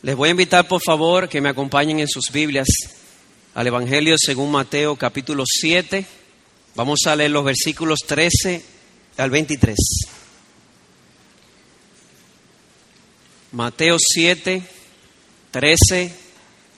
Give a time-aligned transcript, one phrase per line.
[0.00, 2.68] Les voy a invitar, por favor, que me acompañen en sus Biblias
[3.52, 6.06] al Evangelio según Mateo capítulo 7.
[6.76, 8.64] Vamos a leer los versículos 13
[9.16, 9.76] al 23.
[13.50, 14.62] Mateo 7,
[15.50, 16.14] 13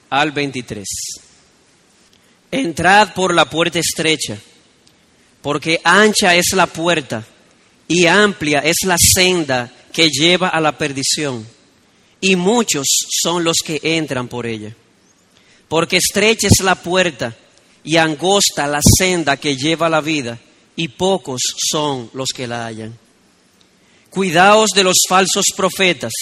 [0.09, 0.87] al 23.
[2.53, 4.39] Entrad por la puerta estrecha,
[5.43, 7.23] porque ancha es la puerta
[7.87, 11.47] y amplia es la senda que lleva a la perdición,
[12.21, 12.87] y muchos
[13.23, 14.75] son los que entran por ella.
[15.69, 17.37] Porque estrecha es la puerta
[17.85, 20.39] y angosta la senda que lleva la vida,
[20.77, 22.99] y pocos son los que la hallan.
[24.11, 26.13] Cuidaos de los falsos profetas,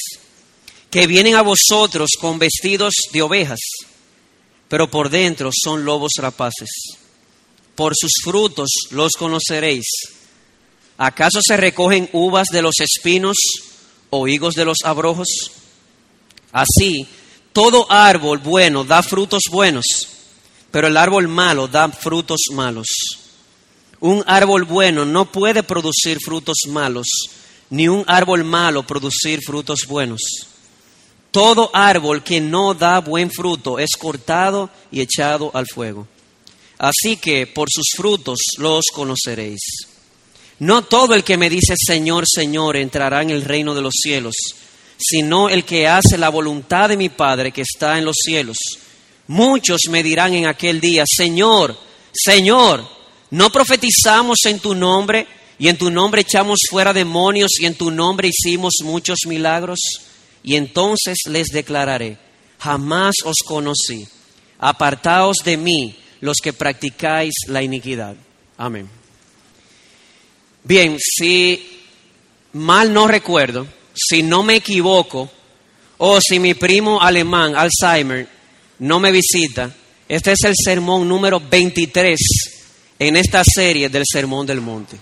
[0.91, 3.61] que vienen a vosotros con vestidos de ovejas,
[4.69, 6.69] pero por dentro son lobos rapaces.
[7.75, 9.87] Por sus frutos los conoceréis.
[10.97, 13.37] ¿Acaso se recogen uvas de los espinos
[14.11, 15.29] o higos de los abrojos?
[16.53, 17.07] Así,
[17.53, 19.85] todo árbol bueno da frutos buenos,
[20.71, 22.87] pero el árbol malo da frutos malos.
[24.01, 27.07] Un árbol bueno no puede producir frutos malos,
[27.71, 30.21] ni un árbol malo producir frutos buenos.
[31.31, 36.07] Todo árbol que no da buen fruto es cortado y echado al fuego.
[36.79, 39.61] Así que por sus frutos los conoceréis.
[40.61, 44.35] No todo el que me dice Señor, Señor entrará en el reino de los cielos,
[44.99, 48.57] sino el que hace la voluntad de mi Padre que está en los cielos.
[49.29, 51.79] Muchos me dirán en aquel día, Señor,
[52.13, 52.87] Señor,
[53.31, 55.27] ¿no profetizamos en tu nombre
[55.59, 59.79] y en tu nombre echamos fuera demonios y en tu nombre hicimos muchos milagros?
[60.43, 62.19] Y entonces les declararé,
[62.59, 64.07] jamás os conocí,
[64.59, 68.17] apartaos de mí los que practicáis la iniquidad.
[68.57, 68.89] Amén.
[70.65, 71.81] Bien, si
[72.53, 73.67] mal no recuerdo,
[73.99, 75.31] si no me equivoco,
[75.99, 78.29] o si mi primo alemán, Alzheimer,
[78.79, 79.75] no me visita,
[80.09, 82.19] este es el sermón número 23
[82.99, 84.97] en esta serie del Sermón del Monte.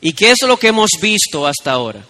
[0.00, 2.04] ¿Y qué es lo que hemos visto hasta ahora?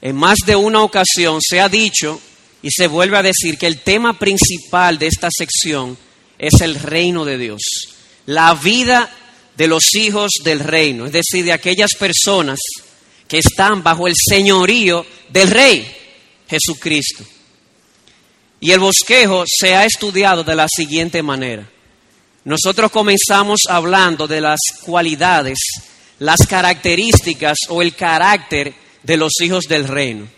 [0.00, 2.20] En más de una ocasión se ha dicho
[2.62, 5.96] y se vuelve a decir que el tema principal de esta sección
[6.38, 7.60] es el reino de Dios,
[8.26, 9.10] la vida
[9.56, 12.58] de los hijos del reino, es decir, de aquellas personas
[13.28, 15.94] que están bajo el señorío del rey
[16.48, 17.24] Jesucristo.
[18.60, 21.68] Y el bosquejo se ha estudiado de la siguiente manera.
[22.44, 25.58] Nosotros comenzamos hablando de las cualidades,
[26.18, 30.28] las características o el carácter de los hijos del reino.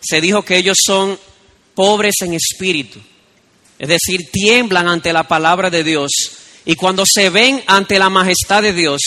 [0.00, 1.18] Se dijo que ellos son
[1.74, 3.00] pobres en espíritu,
[3.78, 6.10] es decir, tiemblan ante la palabra de Dios
[6.64, 9.00] y cuando se ven ante la majestad de Dios,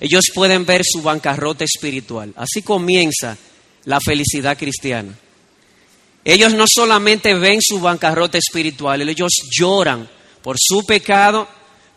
[0.00, 2.32] ellos pueden ver su bancarrota espiritual.
[2.36, 3.36] Así comienza
[3.84, 5.14] la felicidad cristiana.
[6.24, 10.08] Ellos no solamente ven su bancarrota espiritual, ellos lloran
[10.42, 11.46] por su pecado,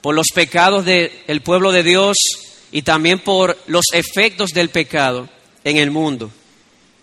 [0.01, 2.17] por los pecados del pueblo de Dios
[2.71, 5.29] y también por los efectos del pecado
[5.63, 6.29] en el mundo.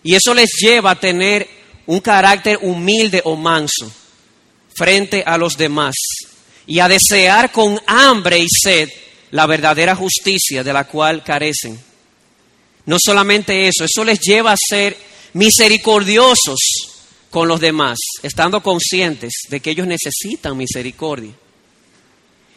[0.03, 1.49] Y eso les lleva a tener
[1.87, 3.91] un carácter humilde o manso
[4.75, 5.95] frente a los demás
[6.67, 8.89] y a desear con hambre y sed
[9.35, 11.77] la verdadera justicia de la cual carecen.
[12.87, 14.97] No solamente eso, eso les lleva a ser
[15.33, 16.61] misericordiosos
[17.31, 21.33] con los demás, estando conscientes de que ellos necesitan misericordia.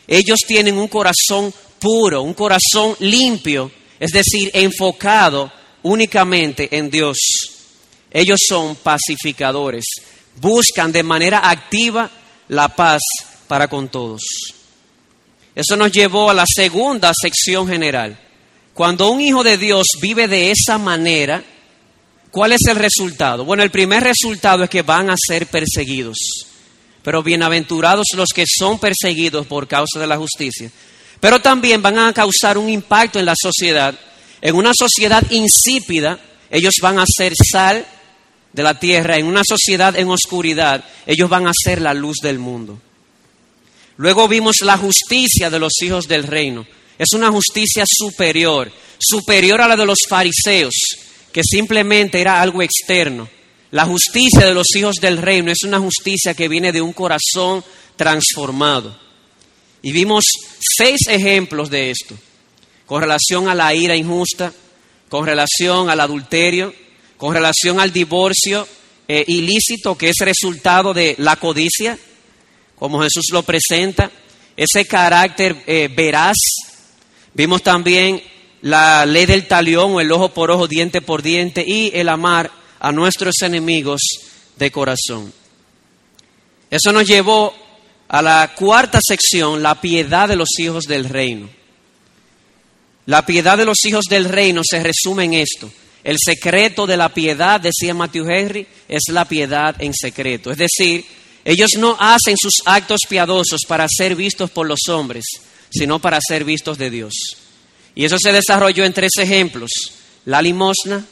[0.05, 5.51] Ellos tienen un corazón puro, un corazón limpio, es decir, enfocado
[5.81, 7.17] únicamente en Dios.
[8.11, 9.85] Ellos son pacificadores,
[10.39, 12.11] buscan de manera activa
[12.49, 13.01] la paz
[13.47, 14.21] para con todos.
[15.57, 18.15] Eso nos llevó a la segunda sección general.
[18.75, 21.43] Cuando un hijo de Dios vive de esa manera,
[22.29, 23.43] ¿cuál es el resultado?
[23.43, 26.19] Bueno, el primer resultado es que van a ser perseguidos.
[27.01, 30.69] Pero bienaventurados los que son perseguidos por causa de la justicia.
[31.19, 33.95] Pero también van a causar un impacto en la sociedad.
[34.41, 36.19] En una sociedad insípida,
[36.51, 37.83] ellos van a ser sal
[38.53, 39.17] de la tierra.
[39.17, 42.79] En una sociedad en oscuridad, ellos van a ser la luz del mundo.
[43.97, 46.65] Luego vimos la justicia de los hijos del reino.
[46.97, 50.73] Es una justicia superior, superior a la de los fariseos,
[51.31, 53.27] que simplemente era algo externo.
[53.71, 57.63] La justicia de los hijos del reino es una justicia que viene de un corazón
[57.95, 58.97] transformado.
[59.81, 60.25] Y vimos
[60.59, 62.15] seis ejemplos de esto,
[62.85, 64.53] con relación a la ira injusta,
[65.09, 66.73] con relación al adulterio,
[67.17, 68.67] con relación al divorcio
[69.07, 71.97] eh, ilícito que es resultado de la codicia,
[72.77, 74.11] como Jesús lo presenta,
[74.55, 76.37] ese carácter eh, veraz.
[77.33, 78.21] Vimos también
[78.61, 82.51] la ley del talión o el ojo por ojo, diente por diente y el amar
[82.79, 84.01] a nuestros enemigos
[84.57, 85.33] de corazón.
[86.69, 87.53] Eso nos llevó
[88.07, 91.49] a la cuarta sección, la piedad de los hijos del reino.
[93.05, 95.71] La piedad de los hijos del reino se resume en esto.
[96.03, 100.51] El secreto de la piedad, decía Matthew Henry, es la piedad en secreto.
[100.51, 101.05] Es decir,
[101.49, 105.23] ellos no hacen sus actos piadosos para ser vistos por los hombres,
[105.69, 107.13] sino para ser vistos de Dios.
[107.95, 109.71] Y eso se desarrolló en tres ejemplos,
[110.25, 111.05] la limosna,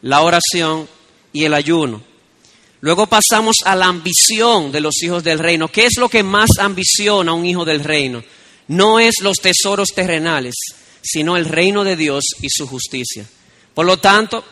[0.00, 0.88] la oración
[1.34, 2.02] y el ayuno.
[2.80, 5.68] Luego pasamos a la ambición de los hijos del reino.
[5.68, 8.24] ¿Qué es lo que más ambiciona un hijo del reino?
[8.68, 10.54] No es los tesoros terrenales,
[11.02, 13.26] sino el reino de Dios y su justicia.
[13.74, 14.42] Por lo tanto,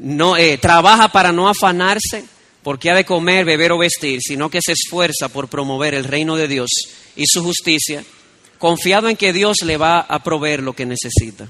[0.00, 2.24] no, eh, trabaja para no afanarse
[2.62, 6.36] porque ha de comer, beber o vestir, sino que se esfuerza por promover el reino
[6.36, 6.70] de Dios
[7.16, 8.04] y su justicia,
[8.58, 11.48] confiado en que Dios le va a proveer lo que necesita.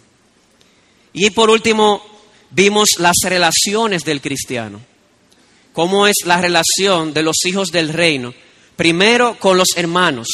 [1.13, 2.03] Y por último,
[2.51, 4.81] vimos las relaciones del cristiano.
[5.73, 8.35] ¿Cómo es la relación de los hijos del reino?
[8.77, 10.29] Primero con los hermanos.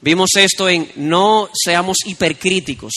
[0.00, 2.92] Vimos esto en no seamos hipercríticos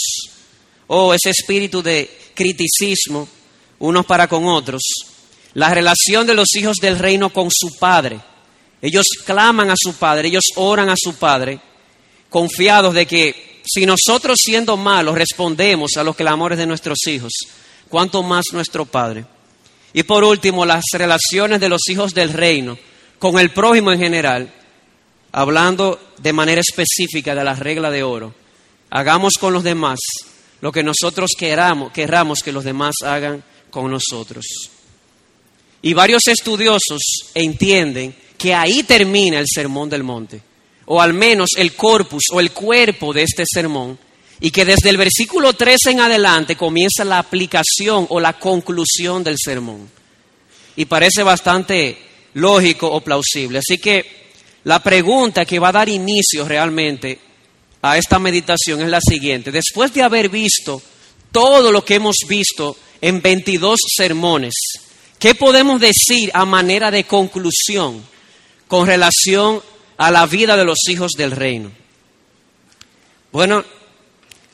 [0.88, 3.28] o ese espíritu de criticismo
[3.80, 4.82] unos para con otros.
[5.58, 8.20] La relación de los hijos del reino con su padre.
[8.80, 11.60] Ellos claman a su padre, ellos oran a su padre,
[12.30, 17.34] confiados de que si nosotros siendo malos respondemos a los clamores de nuestros hijos,
[17.90, 19.26] cuánto más nuestro Padre.
[19.94, 22.78] Y por último, las relaciones de los hijos del reino
[23.18, 24.54] con el prójimo en general,
[25.32, 28.36] hablando de manera específica de la regla de oro.
[28.92, 29.98] Hagamos con los demás
[30.62, 34.46] lo que nosotros queramos, querramos que los demás hagan con nosotros.
[35.82, 37.02] Y varios estudiosos
[37.34, 40.42] entienden que ahí termina el sermón del monte,
[40.86, 43.98] o al menos el corpus o el cuerpo de este sermón,
[44.40, 49.36] y que desde el versículo 13 en adelante comienza la aplicación o la conclusión del
[49.38, 49.90] sermón.
[50.76, 51.98] Y parece bastante
[52.36, 53.60] lógico o plausible.
[53.60, 54.28] Así que
[54.64, 57.20] la pregunta que va a dar inicio realmente
[57.82, 59.52] a esta meditación es la siguiente.
[59.52, 60.82] Después de haber visto
[61.32, 64.54] todo lo que hemos visto en 22 sermones,
[65.20, 68.04] ¿qué podemos decir a manera de conclusión
[68.68, 69.62] con relación
[69.98, 71.72] a la vida de los hijos del reino?
[73.32, 73.64] Bueno,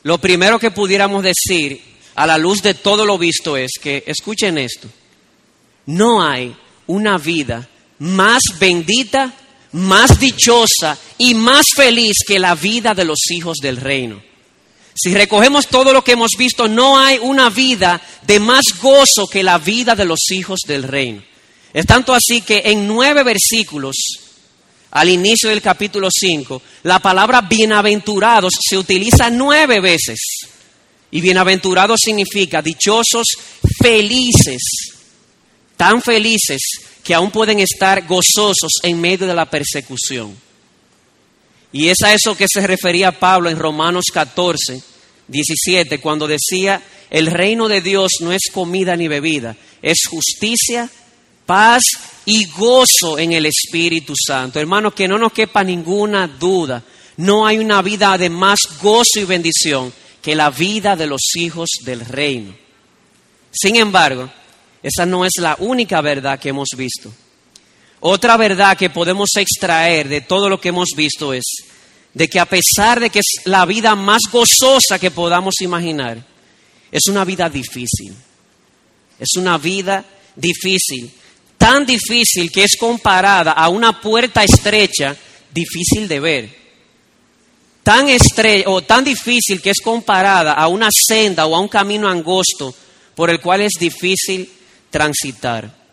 [0.02, 1.80] lo primero que pudiéramos decir
[2.14, 4.88] a la luz de todo lo visto es que, escuchen esto,
[5.86, 6.54] no hay
[6.86, 7.68] una vida
[7.98, 9.32] más bendita,
[9.72, 14.22] más dichosa y más feliz que la vida de los hijos del reino.
[14.94, 19.42] Si recogemos todo lo que hemos visto, no hay una vida de más gozo que
[19.42, 21.22] la vida de los hijos del reino.
[21.72, 23.96] Es tanto así que en nueve versículos
[24.92, 30.20] al inicio del capítulo 5, la palabra bienaventurados se utiliza nueve veces.
[31.10, 33.26] Y bienaventurados significa dichosos,
[33.82, 34.62] felices,
[35.76, 36.60] tan felices
[37.02, 40.43] que aún pueden estar gozosos en medio de la persecución.
[41.74, 44.80] Y es a eso que se refería Pablo en Romanos 14,
[45.26, 46.80] 17, cuando decía,
[47.10, 50.88] el reino de Dios no es comida ni bebida, es justicia,
[51.44, 51.82] paz
[52.26, 54.60] y gozo en el Espíritu Santo.
[54.60, 56.80] Hermanos, que no nos quepa ninguna duda,
[57.16, 59.92] no hay una vida de más gozo y bendición
[60.22, 62.54] que la vida de los hijos del reino.
[63.50, 64.30] Sin embargo,
[64.80, 67.12] esa no es la única verdad que hemos visto.
[68.06, 71.44] Otra verdad que podemos extraer de todo lo que hemos visto es
[72.12, 76.22] de que a pesar de que es la vida más gozosa que podamos imaginar,
[76.90, 78.14] es una vida difícil.
[79.18, 80.04] Es una vida
[80.36, 81.12] difícil
[81.64, 85.16] tan difícil que es comparada a una puerta estrecha,
[85.50, 86.50] difícil de ver.
[87.82, 92.06] Tan estrecha o tan difícil que es comparada a una senda o a un camino
[92.06, 92.74] angosto
[93.14, 94.46] por el cual es difícil
[94.90, 95.83] transitar.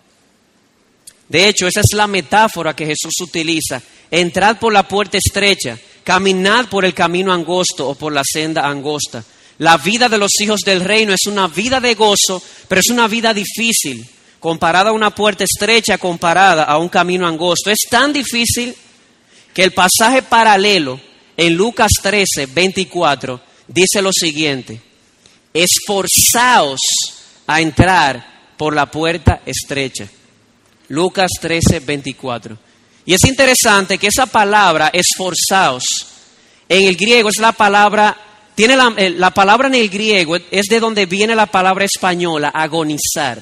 [1.32, 3.82] De hecho, esa es la metáfora que Jesús utiliza.
[4.12, 9.24] Entrad por la puerta estrecha, caminad por el camino angosto o por la senda angosta.
[9.60, 13.08] La vida de los hijos del reino es una vida de gozo, pero es una
[13.08, 14.06] vida difícil
[14.42, 17.72] comparada a una puerta estrecha, comparada a un camino angosto.
[17.72, 18.76] Es tan difícil
[19.54, 21.00] que el pasaje paralelo
[21.38, 24.82] en Lucas 13, 24 dice lo siguiente,
[25.54, 26.82] esforzaos
[27.48, 30.10] a entrar por la puerta estrecha.
[30.92, 32.58] Lucas 13, 24.
[33.06, 35.84] Y es interesante que esa palabra, esforzaos,
[36.68, 38.18] en el griego es la palabra,
[38.56, 42.50] tiene la, eh, la palabra en el griego es de donde viene la palabra española,
[42.50, 43.42] agonizar.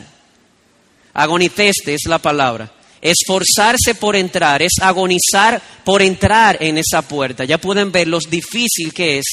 [1.13, 2.71] Agoniteste es la palabra.
[3.01, 7.45] Esforzarse por entrar, es agonizar por entrar en esa puerta.
[7.45, 9.25] Ya pueden ver lo difícil que es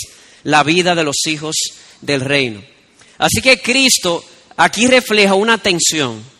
[0.45, 1.55] la vida de los hijos
[2.01, 2.63] del reino.
[3.19, 4.25] Así que Cristo
[4.57, 6.36] aquí refleja una tensión.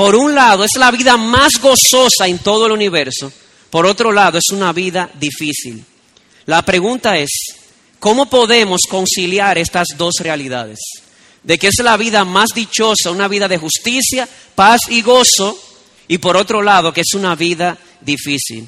[0.00, 3.30] Por un lado, es la vida más gozosa en todo el universo.
[3.68, 5.84] Por otro lado, es una vida difícil.
[6.46, 7.28] La pregunta es,
[7.98, 10.78] ¿cómo podemos conciliar estas dos realidades?
[11.42, 15.62] De que es la vida más dichosa, una vida de justicia, paz y gozo,
[16.08, 18.66] y por otro lado, que es una vida difícil.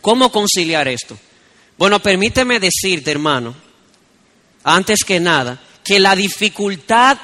[0.00, 1.16] ¿Cómo conciliar esto?
[1.78, 3.54] Bueno, permíteme decirte, hermano,
[4.64, 7.18] antes que nada, que la dificultad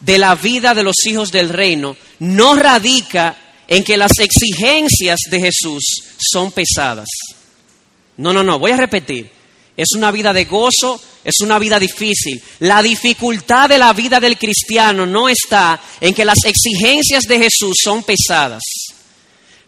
[0.00, 3.36] de la vida de los hijos del reino no radica
[3.68, 5.84] en que las exigencias de Jesús
[6.18, 7.08] son pesadas.
[8.16, 9.30] No, no, no, voy a repetir.
[9.76, 12.40] Es una vida de gozo, es una vida difícil.
[12.60, 17.76] La dificultad de la vida del cristiano no está en que las exigencias de Jesús
[17.82, 18.62] son pesadas.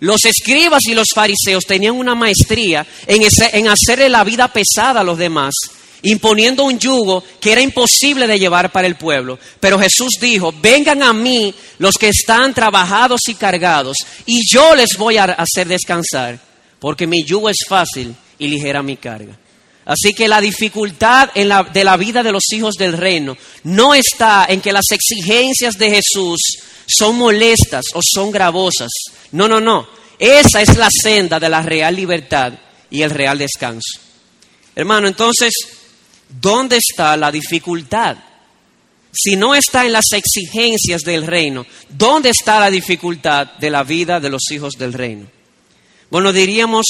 [0.01, 5.19] Los escribas y los fariseos tenían una maestría en, hacerle la vida pesada a los
[5.19, 5.55] demás
[6.03, 9.39] imponiendo un yugo que era imposible de llevar para el pueblo.
[9.61, 14.97] Pero Jesús dijo, vengan a mí los que están trabajados y cargados, y yo les
[14.97, 16.39] voy a hacer descansar,
[16.79, 19.37] porque mi yugo es fácil y ligera mi carga.
[19.85, 24.61] Así que la dificultad de la vida de los hijos del reino no está en
[24.61, 26.39] que las exigencias de Jesús
[26.87, 28.91] son molestas o son gravosas.
[29.33, 29.89] No, no, no.
[30.19, 32.53] Esa es la senda de la real libertad
[32.91, 34.01] y el real descanso.
[34.75, 35.53] Hermano, entonces
[36.29, 38.17] ¿Dónde está la dificultad?
[39.13, 44.21] Si no está en las exigencias del reino, ¿dónde está la dificultad de la vida
[44.21, 45.27] de los hijos del reino?
[46.11, 46.87] Bueno, diríamos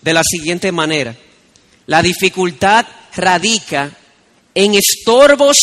[0.00, 1.14] de la siguiente manera.
[1.86, 3.90] La dificultad radica
[4.54, 5.58] en estorbos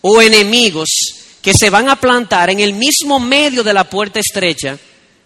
[0.00, 0.88] o enemigos
[1.42, 4.78] que se van a plantar en el mismo medio de la puerta estrecha,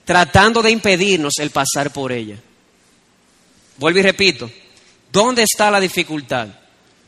[0.04, 2.36] tratando de impedirnos el pasar por ella.
[3.78, 4.50] Vuelvo y repito,
[5.10, 6.48] ¿dónde está la dificultad?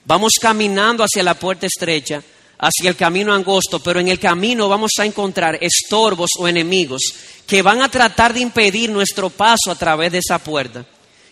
[0.04, 2.22] Vamos caminando hacia la puerta estrecha,
[2.58, 7.02] hacia el camino angosto, pero en el camino vamos a encontrar estorbos o enemigos
[7.46, 10.84] que van a tratar de impedir nuestro paso a través de esa puerta,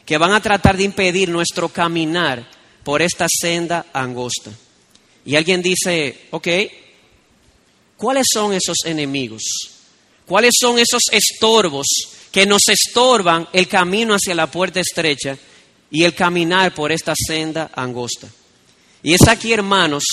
[0.05, 2.49] que van a tratar de impedir nuestro caminar
[2.85, 4.51] por esta senda angosta.
[5.25, 6.49] Y alguien dice, ok,
[7.97, 9.43] ¿cuáles son esos enemigos?
[10.27, 11.87] ¿Cuáles son esos estorbos
[12.31, 15.37] que nos estorban el camino hacia la puerta estrecha
[15.91, 18.29] y el caminar por esta senda angosta?
[19.03, 20.05] Y es aquí, hermanos,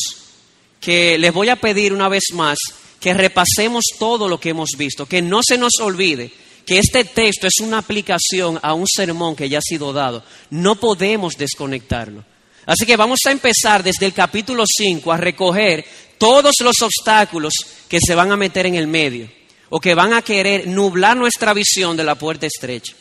[0.79, 2.57] que les voy a pedir una vez más
[2.99, 6.31] que repasemos todo lo que hemos visto, que no se nos olvide
[6.65, 10.23] que este texto es una aplicación a un sermón que ya ha sido dado.
[10.49, 12.25] No podemos desconectarlo.
[12.65, 15.85] Así que vamos a empezar desde el capítulo 5 a recoger
[16.17, 17.53] todos los obstáculos
[17.87, 19.29] que se van a meter en el medio
[19.69, 22.93] o que van a querer nublar nuestra visión de la puerta estrecha.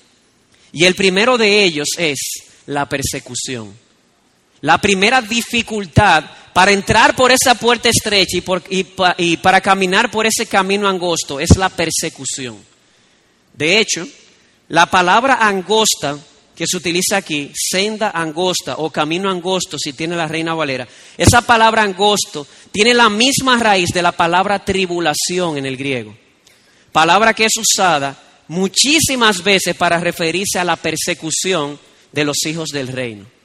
[0.71, 2.19] Y el primero de ellos es
[2.67, 3.86] la persecución.
[4.63, 8.39] La primera dificultad para entrar por esa puerta estrecha
[9.19, 12.57] y, para caminar por ese camino angosto es la persecución.
[13.53, 14.09] De hecho,
[14.69, 16.19] la palabra angosta
[16.55, 21.43] que se utiliza aquí, senda angosta o camino angosto, si tiene la Reina Valera, esa
[21.43, 26.17] palabra angosto tiene la misma raíz de la palabra tribulación en el griego.
[26.91, 28.17] Palabra que es usada
[28.49, 31.79] muchísimas veces para referirse a la persecución
[32.13, 33.36] de los hijos del reino.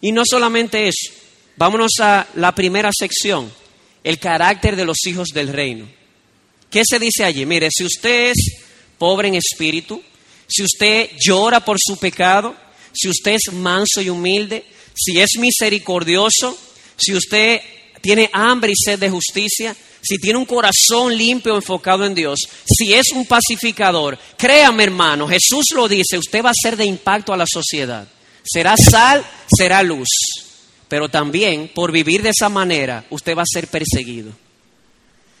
[0.00, 1.12] Y no solamente eso,
[1.56, 3.52] vámonos a la primera sección,
[4.02, 5.88] el carácter de los hijos del reino.
[6.70, 7.44] ¿Qué se dice allí?
[7.44, 8.38] Mire, si usted es
[8.96, 10.02] pobre en espíritu,
[10.46, 12.54] si usted llora por su pecado,
[12.92, 14.64] si usted es manso y humilde,
[14.94, 16.56] si es misericordioso,
[16.96, 17.60] si usted
[18.00, 22.94] tiene hambre y sed de justicia, si tiene un corazón limpio enfocado en Dios, si
[22.94, 27.36] es un pacificador, créame hermano, Jesús lo dice, usted va a ser de impacto a
[27.36, 28.08] la sociedad.
[28.42, 30.08] Será sal, será luz.
[30.88, 34.32] Pero también por vivir de esa manera usted va a ser perseguido.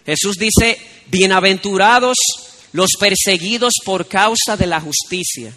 [0.06, 2.16] Jesús dice, bienaventurados
[2.72, 5.52] los perseguidos por causa de la justicia.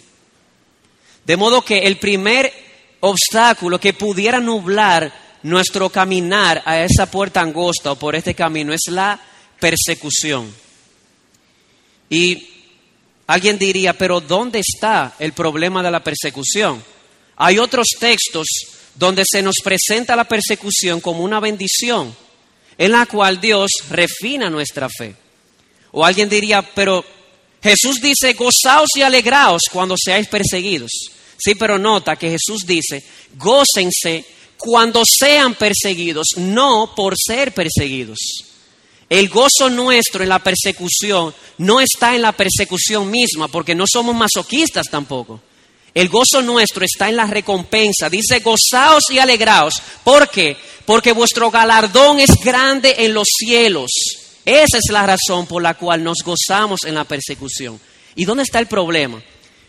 [1.24, 2.52] De modo que el primer
[3.00, 8.82] obstáculo que pudiera nublar nuestro caminar a esa puerta angosta o por este camino es
[8.88, 9.20] la
[9.60, 10.52] persecución.
[12.10, 12.48] Y
[13.26, 16.82] alguien diría, pero ¿dónde está el problema de la persecución?
[17.36, 18.46] Hay otros textos
[18.94, 22.14] donde se nos presenta la persecución como una bendición,
[22.78, 25.16] en la cual Dios refina nuestra fe.
[25.92, 27.04] O alguien diría, pero
[27.62, 30.90] Jesús dice, gozaos y alegraos cuando seáis perseguidos.
[31.36, 33.04] Sí, pero nota que Jesús dice,
[33.36, 34.24] gócense
[34.56, 38.18] cuando sean perseguidos, no por ser perseguidos.
[39.08, 44.14] El gozo nuestro en la persecución no está en la persecución misma, porque no somos
[44.14, 45.40] masoquistas tampoco.
[45.94, 48.10] El gozo nuestro está en la recompensa.
[48.10, 49.80] Dice, gozaos y alegraos.
[50.02, 50.56] ¿Por qué?
[50.84, 53.90] Porque vuestro galardón es grande en los cielos.
[54.44, 57.80] Esa es la razón por la cual nos gozamos en la persecución.
[58.16, 59.22] ¿Y dónde está el problema?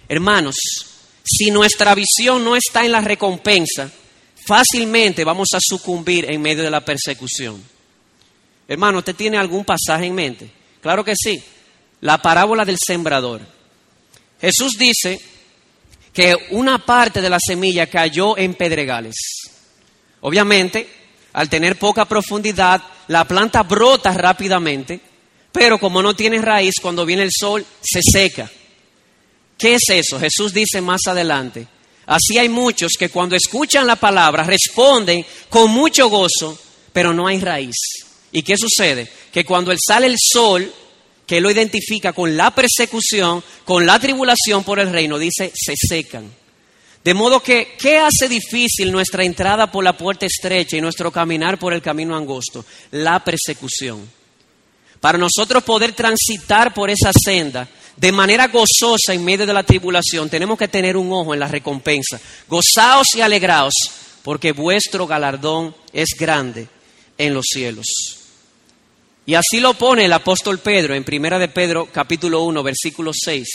[0.10, 0.56] Hermanos,
[1.28, 3.90] Si nuestra visión no está en la recompensa,
[4.46, 7.64] fácilmente vamos a sucumbir en medio de la persecución.
[8.68, 10.52] Hermano, ¿usted tiene algún pasaje en mente?
[10.82, 11.42] Claro que sí.
[12.02, 13.42] La parábola del sembrador.
[14.40, 15.20] Jesús dice
[16.16, 19.16] que una parte de la semilla cayó en pedregales.
[20.22, 20.88] Obviamente,
[21.34, 25.02] al tener poca profundidad, la planta brota rápidamente,
[25.52, 28.50] pero como no tiene raíz, cuando viene el sol, se seca.
[29.58, 30.18] ¿Qué es eso?
[30.18, 31.68] Jesús dice más adelante.
[32.06, 36.58] Así hay muchos que cuando escuchan la palabra responden con mucho gozo,
[36.94, 37.76] pero no hay raíz.
[38.32, 39.10] ¿Y qué sucede?
[39.34, 40.72] Que cuando sale el sol,
[41.26, 46.32] que lo identifica con la persecución, con la tribulación por el reino, dice, se secan.
[47.04, 51.60] De modo que, ¿qué hace difícil nuestra entrada por la puerta estrecha y nuestro caminar
[51.60, 52.66] por el camino angosto?
[52.92, 54.10] La persecución.
[55.00, 60.30] Para nosotros poder transitar por esa senda de manera gozosa en medio de la tribulación,
[60.30, 62.20] tenemos que tener un ojo en la recompensa.
[62.48, 63.74] Gozaos y alegraos,
[64.24, 66.68] porque vuestro galardón es grande
[67.18, 67.86] en los cielos.
[69.26, 73.48] Y así lo pone el apóstol Pedro en Primera de Pedro capítulo 1 versículo 6,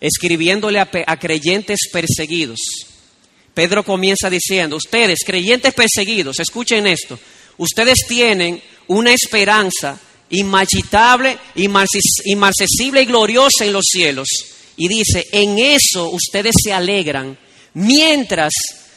[0.00, 2.60] escribiéndole a, a creyentes perseguidos.
[3.54, 7.18] Pedro comienza diciendo, ustedes, creyentes perseguidos, escuchen esto,
[7.56, 9.98] ustedes tienen una esperanza
[10.30, 14.28] inmachitable, inmarcesible y gloriosa en los cielos.
[14.76, 17.38] Y dice, en eso ustedes se alegran
[17.74, 18.52] mientras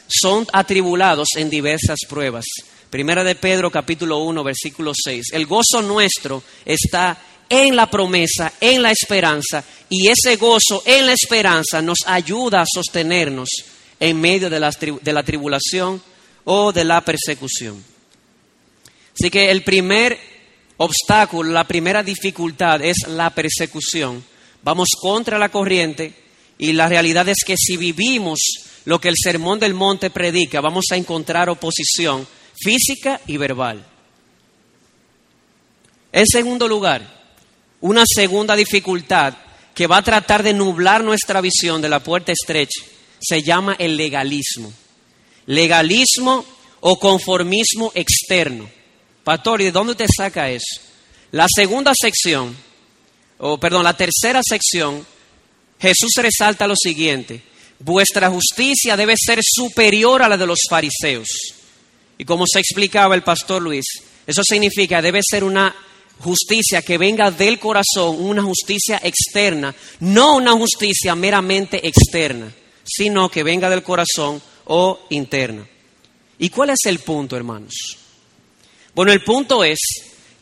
[0.08, 2.44] son atribulados en diversas pruebas.
[2.90, 5.32] Primera de Pedro capítulo 1 versículo 6.
[5.32, 11.12] El gozo nuestro está en la promesa, en la esperanza, y ese gozo en la
[11.12, 13.50] esperanza nos ayuda a sostenernos
[14.00, 16.02] en medio de la, de la tribulación
[16.44, 17.84] o de la persecución.
[19.12, 20.18] Así que el primer
[20.78, 24.24] obstáculo, la primera dificultad es la persecución.
[24.62, 26.14] Vamos contra la corriente
[26.56, 28.38] y la realidad es que si vivimos
[28.86, 32.26] lo que el Sermón del Monte predica, vamos a encontrar oposición
[32.60, 33.84] física y verbal.
[36.12, 37.02] En segundo lugar,
[37.80, 39.34] una segunda dificultad
[39.74, 42.82] que va a tratar de nublar nuestra visión de la puerta estrecha
[43.20, 44.72] se llama el legalismo.
[45.46, 46.44] Legalismo
[46.80, 48.68] o conformismo externo.
[49.24, 50.80] Pastor, ¿y de dónde te saca eso?
[51.32, 52.56] La segunda sección,
[53.38, 55.06] o perdón, la tercera sección,
[55.78, 57.42] Jesús resalta lo siguiente,
[57.78, 61.28] vuestra justicia debe ser superior a la de los fariseos.
[62.18, 63.86] Y como se explicaba el pastor Luis,
[64.26, 65.74] eso significa debe ser una
[66.18, 72.52] justicia que venga del corazón, una justicia externa, no una justicia meramente externa,
[72.84, 75.66] sino que venga del corazón o interna.
[76.40, 77.96] ¿Y cuál es el punto, hermanos?
[78.94, 79.78] Bueno, el punto es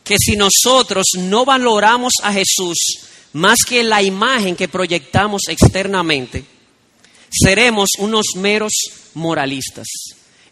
[0.03, 2.77] que si nosotros no valoramos a Jesús
[3.33, 6.43] más que la imagen que proyectamos externamente,
[7.29, 8.73] seremos unos meros
[9.13, 9.85] moralistas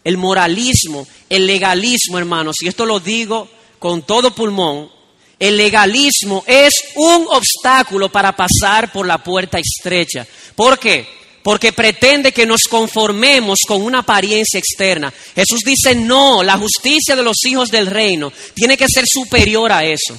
[0.06, 3.48] el moralismo, el legalismo, hermanos, y esto lo digo
[3.80, 4.88] con todo pulmón,
[5.36, 10.24] el legalismo es un obstáculo para pasar por la puerta estrecha.
[10.54, 11.08] ¿Por qué?
[11.42, 15.12] Porque pretende que nos conformemos con una apariencia externa.
[15.34, 19.84] Jesús dice, no, la justicia de los hijos del reino tiene que ser superior a
[19.84, 20.16] eso.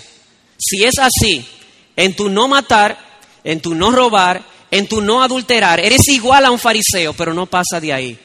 [0.57, 1.45] Si es así,
[1.95, 6.51] en tu no matar, en tu no robar, en tu no adulterar, eres igual a
[6.51, 8.19] un fariseo, pero no pasa de ahí.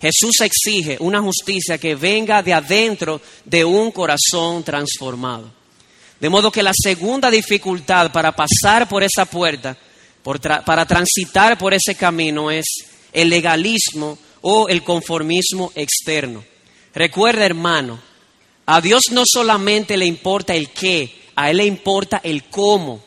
[0.00, 5.52] Jesús exige una justicia que venga de adentro de un corazón transformado.
[6.20, 9.76] De modo que la segunda dificultad para pasar por esa puerta,
[10.64, 12.66] para transitar por ese camino, es
[13.12, 16.44] el legalismo o el conformismo externo.
[16.94, 18.00] Recuerda, hermano,
[18.66, 23.02] a Dios no solamente le importa el qué, a Él le importa el cómo.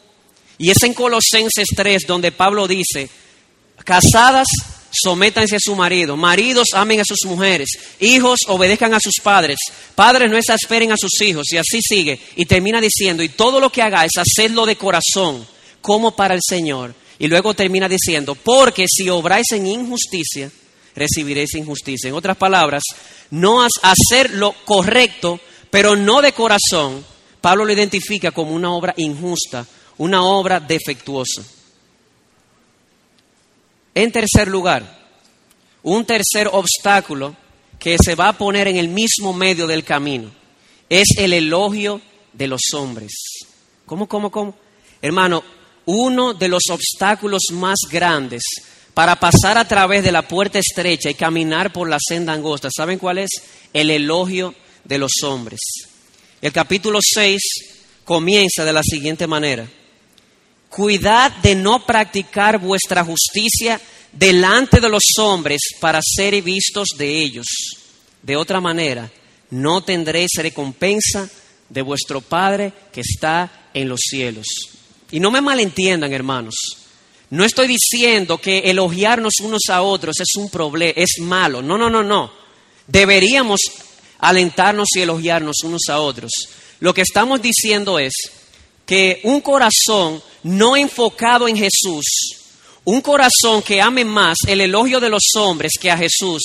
[0.57, 3.09] Y es en Colosenses 3 donde Pablo dice,
[3.83, 4.47] casadas,
[4.91, 9.57] sométanse a su marido, maridos amen a sus mujeres, hijos obedezcan a sus padres,
[9.95, 12.19] padres no exasperen a sus hijos, y así sigue.
[12.35, 15.45] Y termina diciendo, y todo lo que hagáis, hacedlo de corazón,
[15.81, 16.93] como para el Señor.
[17.19, 20.51] Y luego termina diciendo, porque si obráis en injusticia,
[20.95, 22.09] recibiréis injusticia.
[22.09, 22.83] En otras palabras,
[23.29, 27.05] no hacer lo correcto, pero no de corazón,
[27.39, 29.65] Pablo lo identifica como una obra injusta,
[29.97, 31.43] una obra defectuosa.
[33.93, 34.99] En tercer lugar,
[35.83, 37.35] un tercer obstáculo
[37.79, 40.31] que se va a poner en el mismo medio del camino
[40.89, 42.01] es el elogio
[42.31, 43.11] de los hombres.
[43.85, 44.55] ¿Cómo, cómo, cómo?
[45.01, 45.43] Hermano,
[45.85, 48.43] uno de los obstáculos más grandes
[48.93, 52.99] para pasar a través de la puerta estrecha y caminar por la senda angosta, ¿saben
[52.99, 53.29] cuál es?
[53.73, 55.59] El elogio de los hombres.
[56.41, 57.41] El capítulo 6
[58.03, 59.67] comienza de la siguiente manera.
[60.71, 63.79] Cuidad de no practicar vuestra justicia
[64.13, 67.45] delante de los hombres para ser vistos de ellos.
[68.23, 69.11] De otra manera,
[69.49, 71.29] no tendréis recompensa
[71.67, 74.47] de vuestro Padre que está en los cielos.
[75.11, 76.55] Y no me malentiendan, hermanos.
[77.31, 81.61] No estoy diciendo que elogiarnos unos a otros es un problema, es malo.
[81.61, 82.31] No, no, no, no.
[82.87, 83.59] Deberíamos
[84.19, 86.31] alentarnos y elogiarnos unos a otros.
[86.79, 88.13] Lo que estamos diciendo es
[88.91, 92.03] que un corazón no enfocado en Jesús,
[92.83, 96.41] un corazón que ame más el elogio de los hombres que a Jesús,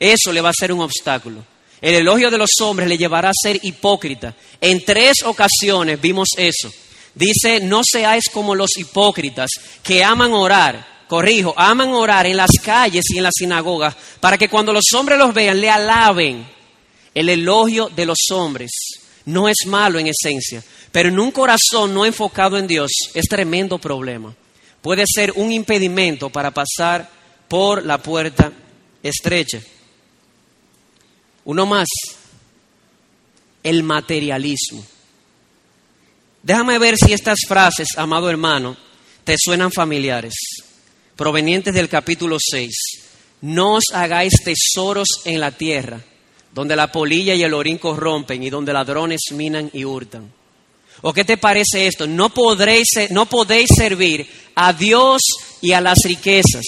[0.00, 1.44] eso le va a ser un obstáculo.
[1.82, 4.34] El elogio de los hombres le llevará a ser hipócrita.
[4.62, 6.72] En tres ocasiones vimos eso.
[7.14, 9.50] Dice, no seáis como los hipócritas
[9.82, 14.48] que aman orar, corrijo, aman orar en las calles y en las sinagogas para que
[14.48, 16.48] cuando los hombres los vean le alaben.
[17.14, 18.70] El elogio de los hombres
[19.28, 23.78] no es malo en esencia, pero en un corazón no enfocado en Dios es tremendo
[23.78, 24.34] problema.
[24.80, 27.10] Puede ser un impedimento para pasar
[27.48, 28.52] por la puerta
[29.02, 29.60] estrecha.
[31.44, 31.88] Uno más,
[33.62, 34.84] el materialismo.
[36.42, 38.76] Déjame ver si estas frases, amado hermano,
[39.24, 40.34] te suenan familiares,
[41.16, 42.72] provenientes del capítulo 6.
[43.42, 46.00] No os hagáis tesoros en la tierra,
[46.52, 50.37] donde la polilla y el orín corrompen y donde ladrones minan y hurtan.
[51.02, 52.06] ¿O qué te parece esto?
[52.06, 52.88] No, podréis,
[53.30, 55.22] podéis servir a Dios
[55.60, 56.64] y a las riquezas.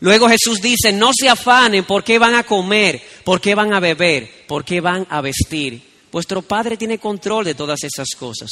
[0.00, 3.80] Luego Jesús dice, no se afanen por qué van a comer, por qué van a
[3.80, 5.80] beber, por qué van a vestir.
[6.10, 8.50] Vuestro Padre tiene control de todas esas cosas.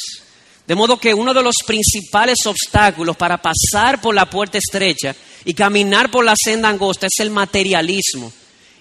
[0.66, 5.54] De modo que uno de los principales obstáculos para pasar por la puerta estrecha y
[5.54, 8.32] caminar por la senda angosta es el materialismo.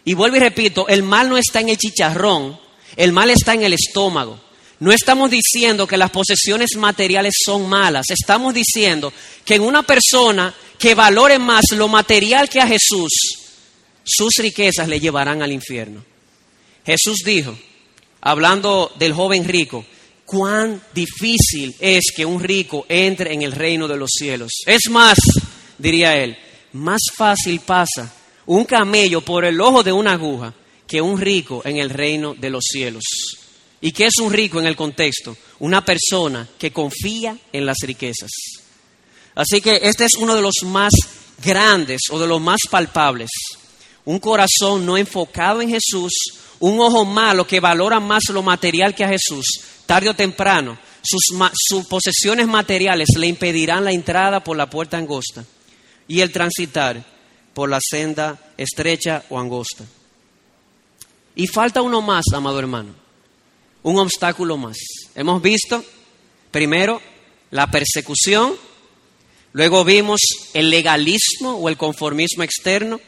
[0.05, 2.59] Y vuelvo y repito, el mal no está en el chicharrón,
[2.95, 4.39] el mal está en el estómago.
[4.79, 9.11] No estamos diciendo que las posesiones materiales son malas, estamos diciendo
[9.43, 13.11] que en una persona que valore más lo material que a Jesús,
[14.03, 16.03] sus riquezas le llevarán al infierno.
[16.85, 17.57] Jesús dijo,
[18.21, 19.85] hablando del joven rico,
[20.25, 24.51] cuán difícil es que un rico entre en el reino de los cielos.
[24.65, 25.17] Es más,
[25.77, 26.37] diría él,
[26.73, 28.13] más fácil pasa
[28.45, 30.53] un camello por el ojo de una aguja
[30.87, 33.03] que un rico en el reino de los cielos.
[33.81, 35.35] ¿Y qué es un rico en el contexto?
[35.59, 38.29] Una persona que confía en las riquezas.
[39.35, 40.91] Así que este es uno de los más
[41.41, 43.29] grandes o de los más palpables.
[44.05, 46.11] Un corazón no enfocado en Jesús,
[46.59, 49.45] un ojo malo que valora más lo material que a Jesús,
[49.85, 51.21] tarde o temprano, sus,
[51.53, 55.45] sus, posesiones materiales le impedirán la entrada por la puerta angosta
[56.07, 57.05] y el transitar
[57.53, 59.85] por la senda estrecha o angosta.
[61.35, 62.93] Y falta uno más, amado hermano,
[63.83, 64.77] un obstáculo más.
[65.15, 65.83] Hemos visto,
[66.51, 67.01] primero,
[67.51, 68.55] la persecución,
[69.53, 70.19] luego vimos
[70.53, 72.99] el legalismo o el conformismo externo,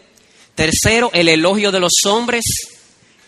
[0.56, 2.44] tercero, el elogio de los hombres,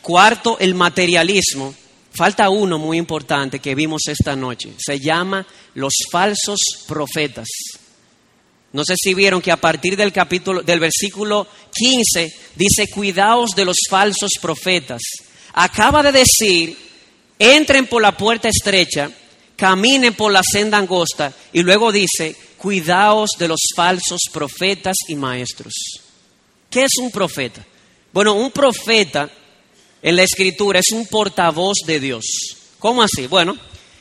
[0.03, 1.73] Cuarto, el materialismo.
[2.13, 4.73] Falta uno muy importante que vimos esta noche.
[4.77, 7.47] Se llama los falsos profetas.
[8.73, 13.63] No sé si vieron que a partir del capítulo del versículo 15 dice, "Cuidaos de
[13.63, 15.01] los falsos profetas."
[15.53, 16.77] Acaba de decir,
[17.39, 19.11] "Entren por la puerta estrecha,
[19.55, 25.73] caminen por la senda angosta." Y luego dice, "Cuidaos de los falsos profetas y maestros."
[26.69, 27.63] ¿Qué es un profeta?
[28.11, 29.29] Bueno, un profeta
[30.01, 32.25] en la escritura es un portavoz de Dios.
[32.79, 33.27] ¿Cómo así?
[33.27, 33.57] Bueno,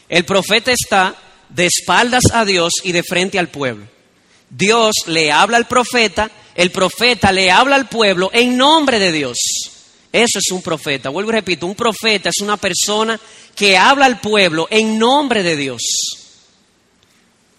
[0.09, 1.15] el profeta está
[1.49, 3.87] de espaldas a Dios y de frente al pueblo.
[4.51, 9.39] Dios le habla al profeta, el profeta le habla al pueblo en nombre de Dios.
[10.13, 11.09] Eso es un profeta.
[11.09, 13.19] Vuelvo y repito, un profeta es una persona
[13.55, 15.81] que habla al pueblo en nombre de Dios.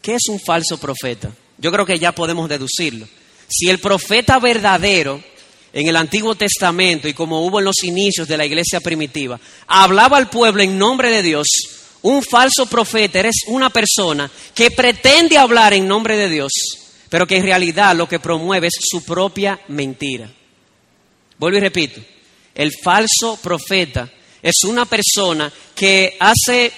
[0.01, 1.31] ¿Qué es un falso profeta?
[1.57, 3.07] Yo creo que ya podemos deducirlo.
[3.47, 5.23] Si el profeta verdadero
[5.71, 10.17] en el Antiguo Testamento y como hubo en los inicios de la iglesia primitiva, hablaba
[10.17, 11.47] al pueblo en nombre de Dios,
[12.03, 16.51] un falso profeta eres una persona que pretende hablar en nombre de Dios,
[17.09, 20.29] pero que en realidad lo que promueve es su propia mentira.
[21.39, 22.01] Vuelvo y repito,
[22.55, 24.09] el falso profeta
[24.41, 26.71] es una persona que hace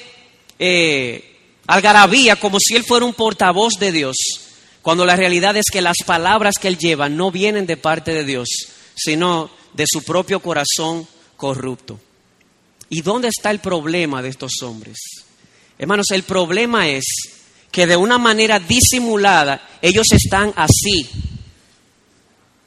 [0.59, 1.35] eh,
[1.67, 4.15] algarabía como si él fuera un portavoz de Dios,
[4.81, 8.23] cuando la realidad es que las palabras que él lleva no vienen de parte de
[8.23, 8.47] Dios,
[8.95, 11.99] sino de su propio corazón corrupto.
[12.89, 14.97] ¿Y dónde está el problema de estos hombres?
[15.77, 17.03] Hermanos, el problema es
[17.71, 21.09] que de una manera disimulada ellos están así.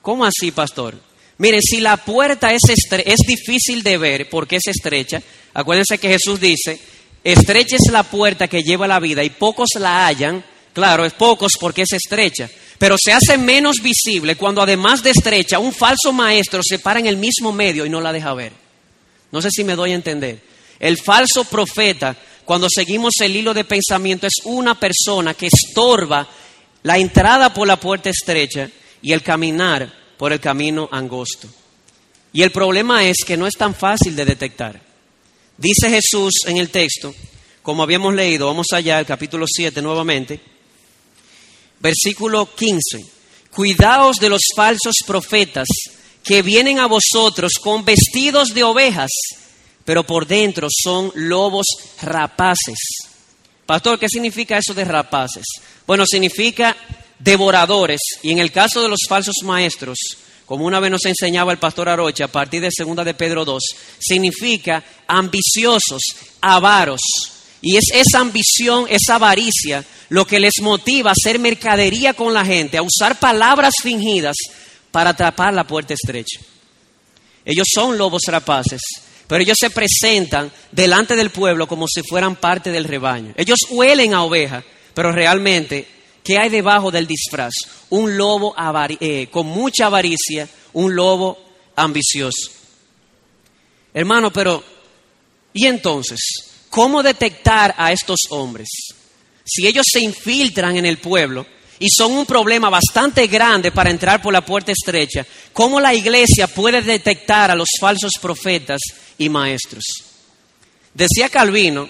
[0.02, 1.00] ¿Cómo así, pastor?
[1.38, 5.22] Miren, si la puerta es, es difícil de ver porque es estrecha,
[5.54, 6.80] acuérdense que Jesús dice,
[7.22, 11.52] estrecha es la puerta que lleva la vida y pocos la hallan, claro, es pocos
[11.60, 16.60] porque es estrecha, Pero se hace menos visible cuando además de estrecha, un falso maestro
[16.62, 18.52] se para en el mismo medio y no la deja ver.
[19.30, 20.40] No sé si me doy a entender.
[20.78, 26.28] El falso profeta, cuando seguimos el hilo de pensamiento, es una persona que estorba
[26.84, 28.70] la entrada por la puerta estrecha
[29.02, 31.48] y el caminar por el camino angosto.
[32.32, 34.80] Y el problema es que no es tan fácil de detectar.
[35.56, 37.14] Dice Jesús en el texto,
[37.62, 40.40] como habíamos leído, vamos allá al capítulo 7 nuevamente,
[41.80, 42.80] versículo 15,
[43.50, 45.66] cuidaos de los falsos profetas
[46.22, 49.10] que vienen a vosotros con vestidos de ovejas,
[49.84, 51.66] pero por dentro son lobos
[52.02, 52.78] rapaces.
[53.64, 55.44] Pastor, ¿qué significa eso de rapaces?
[55.86, 56.76] Bueno, significa
[57.18, 59.98] devoradores, y en el caso de los falsos maestros,
[60.46, 63.62] como una vez nos enseñaba el pastor Arocha a partir de segunda de Pedro 2,
[63.98, 66.00] significa ambiciosos,
[66.40, 67.00] avaros.
[67.60, 72.44] Y es esa ambición, esa avaricia, lo que les motiva a hacer mercadería con la
[72.44, 74.36] gente, a usar palabras fingidas
[74.90, 76.40] para atrapar la puerta estrecha.
[77.44, 78.80] Ellos son lobos rapaces,
[79.26, 83.34] pero ellos se presentan delante del pueblo como si fueran parte del rebaño.
[83.36, 85.86] Ellos huelen a oveja, pero realmente,
[86.28, 87.54] ¿qué hay debajo del disfraz?
[87.88, 88.54] Un lobo
[89.00, 91.38] eh, con mucha avaricia, un lobo
[91.74, 92.50] ambicioso.
[93.94, 94.62] Hermano, pero,
[95.54, 96.20] ¿y entonces?
[96.68, 98.68] ¿Cómo detectar a estos hombres?
[99.42, 101.46] Si ellos se infiltran en el pueblo
[101.78, 106.46] y son un problema bastante grande para entrar por la puerta estrecha, ¿cómo la iglesia
[106.46, 108.82] puede detectar a los falsos profetas
[109.16, 109.82] y maestros?
[110.92, 111.88] Decía Calvino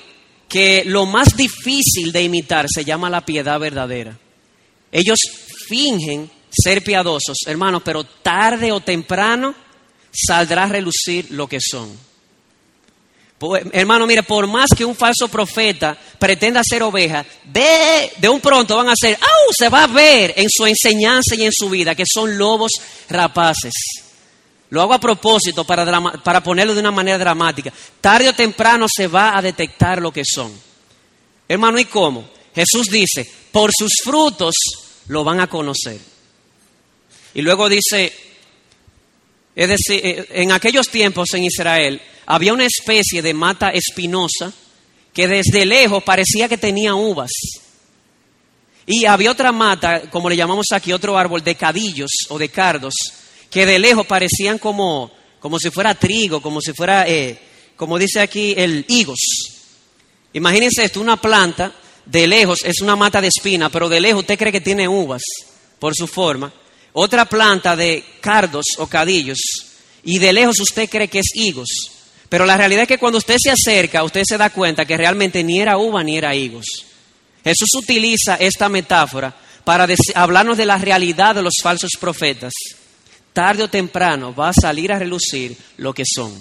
[0.48, 4.16] que lo más difícil de imitar se llama la piedad verdadera.
[4.90, 5.18] Ellos
[5.68, 9.54] fingen ser piadosos, hermano, pero tarde o temprano
[10.12, 12.08] saldrá a relucir lo que son.
[13.72, 18.76] Hermano, mire, por más que un falso profeta pretenda ser oveja, de, de un pronto
[18.76, 19.52] van a ser, ¡au!
[19.56, 22.72] Se va a ver en su enseñanza y en su vida que son lobos
[23.08, 23.74] rapaces.
[24.70, 27.72] Lo hago a propósito para, para ponerlo de una manera dramática.
[28.00, 30.52] Tarde o temprano se va a detectar lo que son.
[31.48, 32.28] Hermano, ¿y cómo?
[32.58, 34.54] Jesús dice, por sus frutos
[35.06, 36.00] lo van a conocer.
[37.34, 38.12] Y luego dice,
[39.54, 44.52] es decir, eh, en aquellos tiempos en Israel, había una especie de mata espinosa
[45.12, 47.30] que desde lejos parecía que tenía uvas.
[48.86, 52.94] Y había otra mata, como le llamamos aquí, otro árbol de cadillos o de cardos,
[53.48, 57.38] que de lejos parecían como, como si fuera trigo, como si fuera, eh,
[57.76, 59.20] como dice aquí, el higos.
[60.32, 61.72] Imagínense esto, una planta
[62.10, 65.22] de lejos es una mata de espina, pero de lejos usted cree que tiene uvas
[65.78, 66.52] por su forma.
[66.94, 69.38] Otra planta de cardos o cadillos,
[70.04, 71.68] y de lejos usted cree que es higos.
[72.28, 75.44] Pero la realidad es que cuando usted se acerca, usted se da cuenta que realmente
[75.44, 76.66] ni era uva ni era higos.
[77.44, 82.52] Jesús utiliza esta metáfora para hablarnos de la realidad de los falsos profetas.
[83.32, 86.34] Tarde o temprano va a salir a relucir lo que son.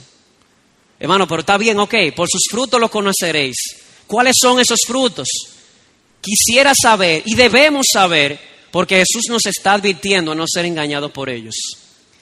[1.00, 3.58] Hermano, pero está bien, ok, por sus frutos los conoceréis.
[4.08, 5.28] ¿Cuáles son esos frutos?
[6.28, 8.38] Quisiera saber y debemos saber,
[8.70, 11.56] porque Jesús nos está advirtiendo a no ser engañados por ellos.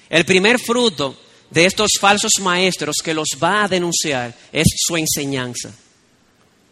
[0.07, 1.17] El primer fruto
[1.49, 5.73] de estos falsos maestros que los va a denunciar es su enseñanza.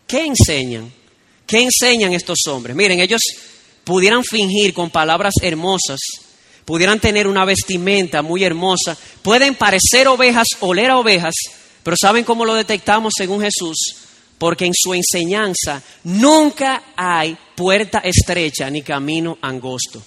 [0.05, 0.93] ¿Qué enseñan?
[1.47, 2.75] ¿Qué enseñan estos hombres?
[2.75, 3.21] Miren, ellos
[3.83, 6.01] pudieran fingir con palabras hermosas,
[6.65, 11.33] pudieran tener una vestimenta muy hermosa, pueden parecer ovejas, oler a ovejas,
[11.81, 14.02] pero ¿saben cómo lo detectamos según Jesús?
[14.43, 20.03] Porque en su enseñanza nunca hay puerta estrecha ni camino angosto.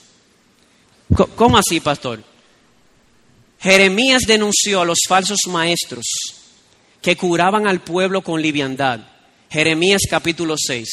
[1.34, 2.22] ¿Cómo así, pastor?
[3.58, 6.04] Jeremías denunció a los falsos maestros
[7.00, 9.00] que curaban al pueblo con liviandad.
[9.48, 10.86] Jeremías capítulo 6.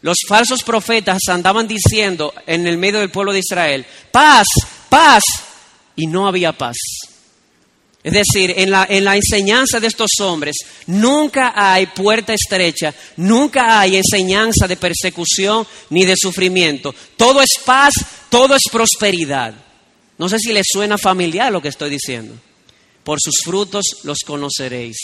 [0.00, 4.48] Los falsos profetas andaban diciendo en el medio del pueblo de Israel, paz,
[4.88, 5.22] paz,
[5.94, 6.76] y no había paz.
[8.02, 13.78] Es decir, en la, en la, enseñanza de estos hombres nunca hay puerta estrecha, nunca
[13.78, 16.94] hay enseñanza de persecución ni de sufrimiento.
[17.18, 17.92] Todo es paz,
[18.30, 19.54] todo es prosperidad.
[20.16, 22.34] No sé si les suena familiar lo que estoy diciendo.
[23.04, 24.96] Por sus frutos los conoceréis.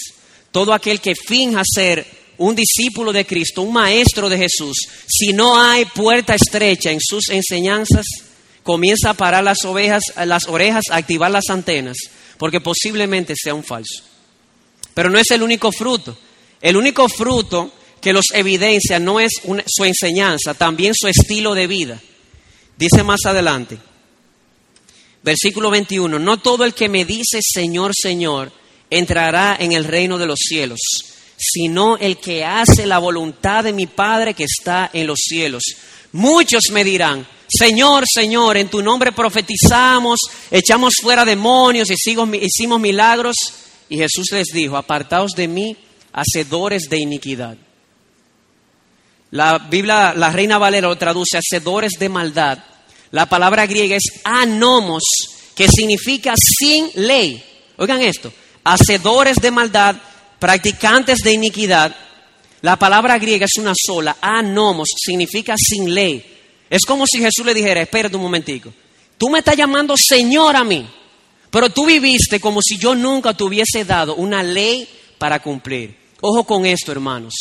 [0.50, 2.06] Todo aquel que finja ser
[2.38, 7.28] un discípulo de Cristo, un maestro de Jesús, si no hay puerta estrecha en sus
[7.28, 8.06] enseñanzas,
[8.62, 11.96] comienza a parar las ovejas, las orejas, a activar las antenas,
[12.38, 14.02] porque posiblemente sea un falso.
[14.94, 16.16] Pero no es el único fruto.
[16.60, 19.32] El único fruto que los evidencia no es
[19.66, 22.00] su enseñanza, también su estilo de vida.
[22.76, 23.78] Dice más adelante,
[25.26, 28.52] Versículo 21, no todo el que me dice Señor, Señor,
[28.88, 30.78] entrará en el reino de los cielos,
[31.36, 35.64] sino el que hace la voluntad de mi Padre que está en los cielos.
[36.16, 40.18] Muchos me dirán, Señor, Señor, en tu nombre profetizamos,
[40.50, 43.36] echamos fuera demonios, hicimos milagros.
[43.90, 45.76] Y Jesús les dijo, apartaos de mí,
[46.14, 47.58] hacedores de iniquidad.
[49.32, 52.60] La Biblia, la Reina Valera lo traduce, hacedores de maldad.
[53.10, 55.02] La palabra griega es anomos,
[55.54, 57.44] que significa sin ley.
[57.76, 58.32] Oigan esto,
[58.64, 59.96] hacedores de maldad,
[60.38, 61.94] practicantes de iniquidad.
[62.62, 66.24] La palabra griega es una sola, anomos, significa sin ley.
[66.68, 68.72] Es como si Jesús le dijera, espérate un momentico,
[69.18, 70.86] tú me estás llamando Señor a mí,
[71.50, 74.88] pero tú viviste como si yo nunca te hubiese dado una ley
[75.18, 75.96] para cumplir.
[76.20, 77.34] Ojo con esto, hermanos.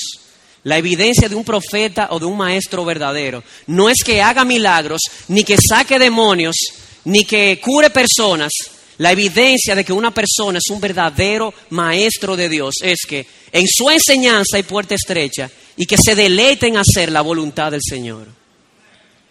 [0.64, 5.02] La evidencia de un profeta o de un maestro verdadero no es que haga milagros,
[5.28, 6.56] ni que saque demonios,
[7.04, 8.52] ni que cure personas.
[8.98, 13.68] La evidencia de que una persona es un verdadero maestro de Dios es que en
[13.68, 18.28] su enseñanza hay puerta estrecha y que se deleite en hacer la voluntad del Señor.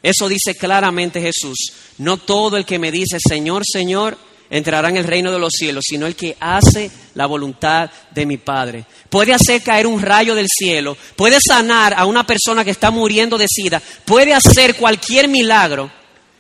[0.03, 1.73] Eso dice claramente Jesús.
[1.97, 4.19] No todo el que me dice Señor, Señor,
[4.51, 8.37] entrará en el reino de los cielos, sino el que hace la voluntad de mi
[8.37, 8.85] Padre.
[9.09, 13.39] Puede hacer caer un rayo del cielo, puede sanar a una persona que está muriendo
[13.39, 15.91] de sida, puede hacer cualquier milagro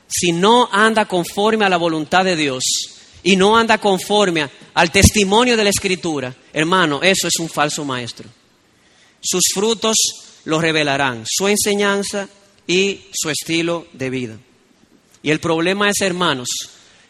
[0.06, 2.62] si no anda conforme a la voluntad de Dios
[3.24, 6.34] y no anda conforme al testimonio de la Escritura.
[6.52, 8.28] Hermano, eso es un falso maestro.
[9.20, 9.96] Sus frutos
[10.44, 12.28] lo revelarán, su enseñanza
[12.66, 14.38] y su estilo de vida.
[15.22, 16.48] Y el problema es, hermanos,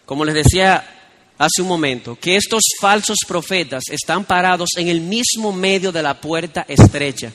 [0.07, 0.91] como les decía
[1.37, 6.21] hace un momento, que estos falsos profetas están parados en el mismo medio de la
[6.21, 7.33] puerta estrecha.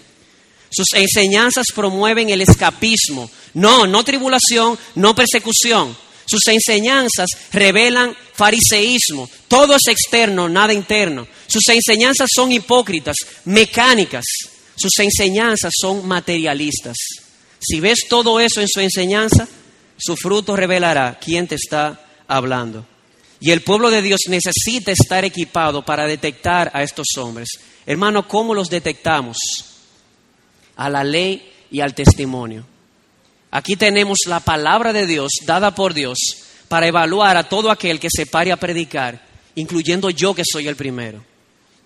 [0.71, 3.29] Sus enseñanzas promueven el escapismo.
[3.55, 5.95] No, no tribulación, no persecución.
[6.29, 9.27] Sus enseñanzas revelan fariseísmo.
[9.47, 11.27] Todo es externo, nada interno.
[11.47, 13.15] Sus enseñanzas son hipócritas,
[13.45, 14.25] mecánicas.
[14.75, 16.97] Sus enseñanzas son materialistas.
[17.59, 19.47] Si ves todo eso en su enseñanza,
[19.97, 22.85] su fruto revelará quién te está hablando.
[23.39, 27.49] Y el pueblo de Dios necesita estar equipado para detectar a estos hombres.
[27.87, 29.37] Hermano, ¿cómo los detectamos?
[30.75, 32.67] A la ley y al testimonio.
[33.51, 36.19] Aquí tenemos la palabra de Dios dada por Dios
[36.67, 40.75] para evaluar a todo aquel que se pare a predicar, incluyendo yo que soy el
[40.75, 41.23] primero.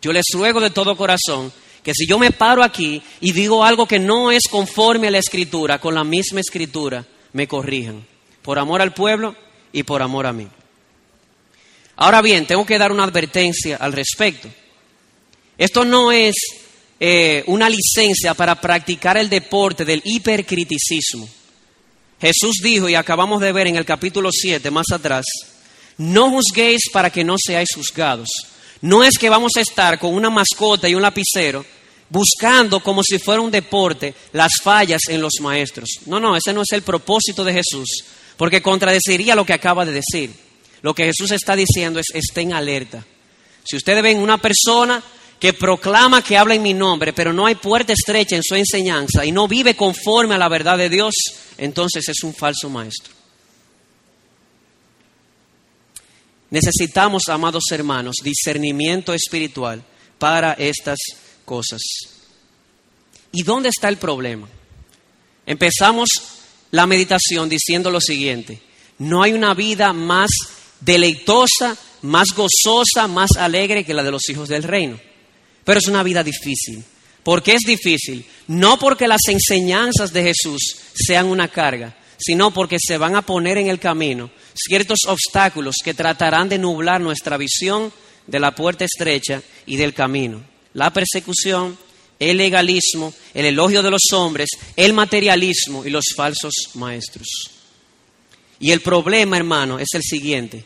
[0.02, 3.88] Yo les ruego de todo corazón que si yo me paro aquí y digo algo
[3.88, 8.06] que no es conforme a la escritura, con la misma escritura, me corrijan.
[8.42, 9.36] Por amor al pueblo
[9.72, 10.48] y por amor a mí.
[11.96, 14.50] Ahora bien, tengo que dar una advertencia al respecto.
[15.58, 16.36] Esto no es
[17.00, 21.30] eh, una licencia para practicar el deporte del hipercriticismo.
[22.24, 25.26] Jesús dijo, y acabamos de ver en el capítulo 7 más atrás,
[25.98, 28.30] no juzguéis para que no seáis juzgados.
[28.80, 31.66] No es que vamos a estar con una mascota y un lapicero
[32.08, 35.90] buscando como si fuera un deporte las fallas en los maestros.
[36.06, 38.06] No, no, ese no es el propósito de Jesús
[38.38, 40.34] porque contradeciría lo que acaba de decir.
[40.82, 43.06] Lo que Jesús está diciendo es estén alerta.
[43.66, 45.04] Si ustedes ven una persona
[45.44, 49.26] que proclama que habla en mi nombre, pero no hay puerta estrecha en su enseñanza
[49.26, 51.14] y no vive conforme a la verdad de Dios,
[51.58, 53.12] entonces es un falso maestro.
[56.50, 59.84] Necesitamos, amados hermanos, discernimiento espiritual
[60.18, 60.98] para estas
[61.44, 61.82] cosas.
[63.34, 64.48] ¿Y dónde está el problema?
[65.46, 66.08] Empezamos
[66.72, 68.62] la meditación diciendo lo siguiente,
[68.98, 70.30] no hay una vida más
[70.80, 74.98] deleitosa, más gozosa, más alegre que la de los hijos del reino.
[75.64, 76.84] Pero es una vida difícil.
[77.24, 78.26] ¿Por qué es difícil?
[78.48, 83.58] No porque las enseñanzas de Jesús sean una carga, sino porque se van a poner
[83.58, 87.92] en el camino ciertos obstáculos que tratarán de nublar nuestra visión
[88.28, 90.44] de la puerta estrecha y del camino.
[90.74, 91.78] La persecución,
[92.20, 97.28] el legalismo, el elogio de los hombres, el materialismo y los falsos maestros.
[98.60, 100.66] Y el problema, hermano, es el siguiente.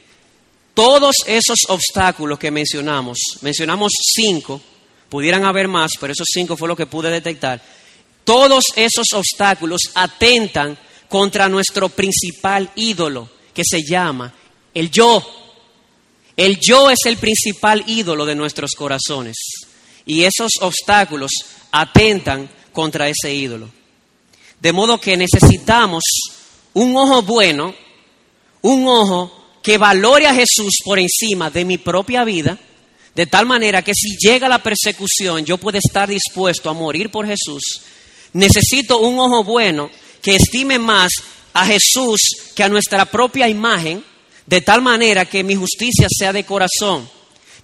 [0.73, 4.61] Todos esos obstáculos que mencionamos, mencionamos cinco,
[5.09, 7.61] pudieran haber más, pero esos cinco fue lo que pude detectar.
[8.23, 10.77] Todos esos obstáculos atentan
[11.07, 14.33] contra nuestro principal ídolo, que se llama
[14.73, 15.23] el yo.
[16.35, 19.35] El yo es el principal ídolo de nuestros corazones.
[20.05, 21.31] Y esos obstáculos
[21.71, 23.69] atentan contra ese ídolo.
[24.59, 26.03] De modo que necesitamos
[26.73, 27.73] un ojo bueno,
[28.61, 29.31] un ojo
[29.63, 32.59] que valore a Jesús por encima de mi propia vida,
[33.17, 37.25] de tal manera que si llega la persecución yo pueda estar dispuesto a morir por
[37.25, 37.81] Jesús.
[38.33, 39.89] Necesito un ojo bueno
[40.21, 41.11] que estime más
[41.51, 42.21] a Jesús
[42.53, 44.03] que a nuestra propia imagen,
[44.45, 47.09] de tal manera que mi justicia sea de corazón.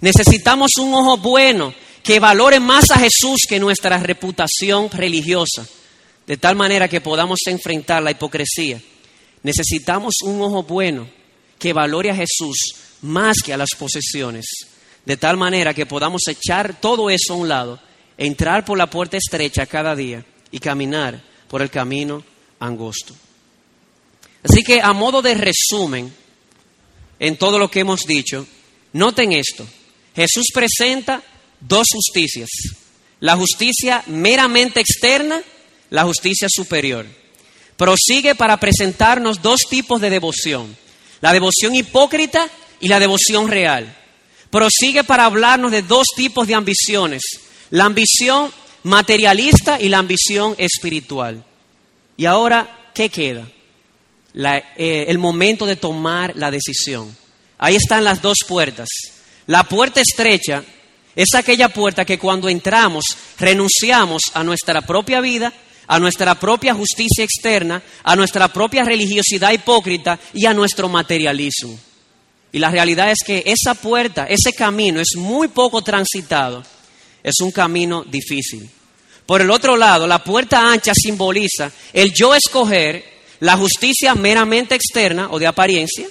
[0.00, 5.64] Necesitamos un ojo bueno que valore más a Jesús que nuestra reputación religiosa,
[6.26, 8.82] de tal manera que podamos enfrentar la hipocresía.
[9.44, 11.08] Necesitamos un ojo bueno
[11.60, 12.56] que valore a Jesús
[13.02, 14.46] más que a las posesiones,
[15.04, 17.80] de tal manera que podamos echar todo eso a un lado,
[18.16, 22.24] entrar por la puerta estrecha cada día y caminar por el camino
[22.58, 23.14] angosto.
[24.42, 26.12] Así que a modo de resumen,
[27.18, 28.46] en todo lo que hemos dicho,
[28.92, 29.66] noten esto.
[30.14, 31.22] Jesús presenta
[31.60, 32.50] dos justicias.
[33.20, 35.42] La justicia meramente externa,
[35.90, 37.06] la justicia superior.
[37.76, 40.76] Prosigue para presentarnos dos tipos de devoción.
[41.20, 42.48] La devoción hipócrita
[42.80, 43.96] y la devoción real.
[44.54, 47.22] Prosigue para hablarnos de dos tipos de ambiciones.
[47.70, 48.52] La ambición
[48.84, 51.44] materialista y la ambición espiritual.
[52.16, 53.48] Y ahora, ¿qué queda?
[54.32, 57.16] Eh, el momento de tomar la decisión.
[57.58, 58.88] Ahí están las dos puertas.
[59.48, 60.62] La puerta estrecha
[61.16, 63.06] es aquella puerta que cuando entramos
[63.40, 65.52] renunciamos a nuestra propia vida,
[65.88, 71.76] a nuestra propia justicia externa, a nuestra propia religiosidad hipócrita y a nuestro materialismo.
[72.54, 76.62] Y la realidad es que esa puerta, ese camino es muy poco transitado,
[77.22, 78.70] es un camino difícil.
[79.26, 83.04] Por el otro lado, la puerta ancha simboliza el yo escoger
[83.40, 86.06] la justicia meramente externa o de apariencia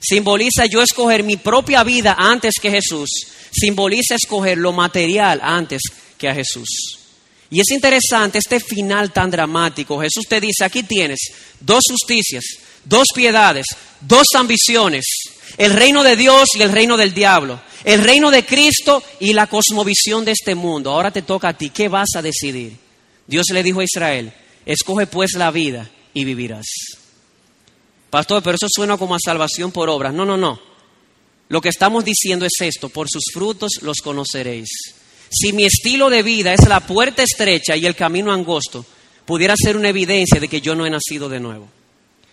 [0.00, 3.08] simboliza yo escoger mi propia vida antes que Jesús,
[3.50, 5.82] simboliza escoger lo material antes
[6.18, 6.68] que a Jesús.
[7.50, 10.00] Y es interesante este final tan dramático.
[10.00, 11.18] Jesús te dice, aquí tienes
[11.60, 12.44] dos justicias,
[12.84, 13.66] dos piedades,
[14.00, 15.04] dos ambiciones,
[15.58, 19.46] el reino de Dios y el reino del diablo, el reino de Cristo y la
[19.46, 20.90] cosmovisión de este mundo.
[20.90, 22.76] Ahora te toca a ti, ¿qué vas a decidir?
[23.26, 24.32] Dios le dijo a Israel,
[24.64, 26.66] escoge pues la vida y vivirás.
[28.10, 30.14] Pastor, pero eso suena como a salvación por obras.
[30.14, 30.60] No, no, no.
[31.48, 34.68] Lo que estamos diciendo es esto, por sus frutos los conoceréis.
[35.30, 38.84] Si mi estilo de vida es la puerta estrecha y el camino angosto,
[39.24, 41.68] pudiera ser una evidencia de que yo no he nacido de nuevo.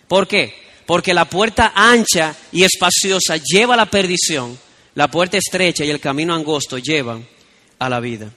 [0.08, 0.63] ¿Por qué?
[0.86, 4.58] Porque la puerta ancha y espaciosa lleva a la perdición,
[4.94, 7.26] la puerta estrecha y el camino angosto llevan
[7.78, 8.30] a la vida.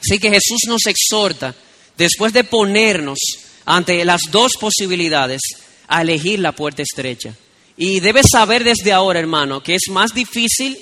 [0.00, 1.54] Así que Jesús nos exhorta,
[1.96, 3.18] después de ponernos
[3.64, 5.40] ante las dos posibilidades
[5.88, 7.34] a elegir la puerta estrecha.
[7.76, 10.78] Y debes saber desde ahora, hermano, que es más difícil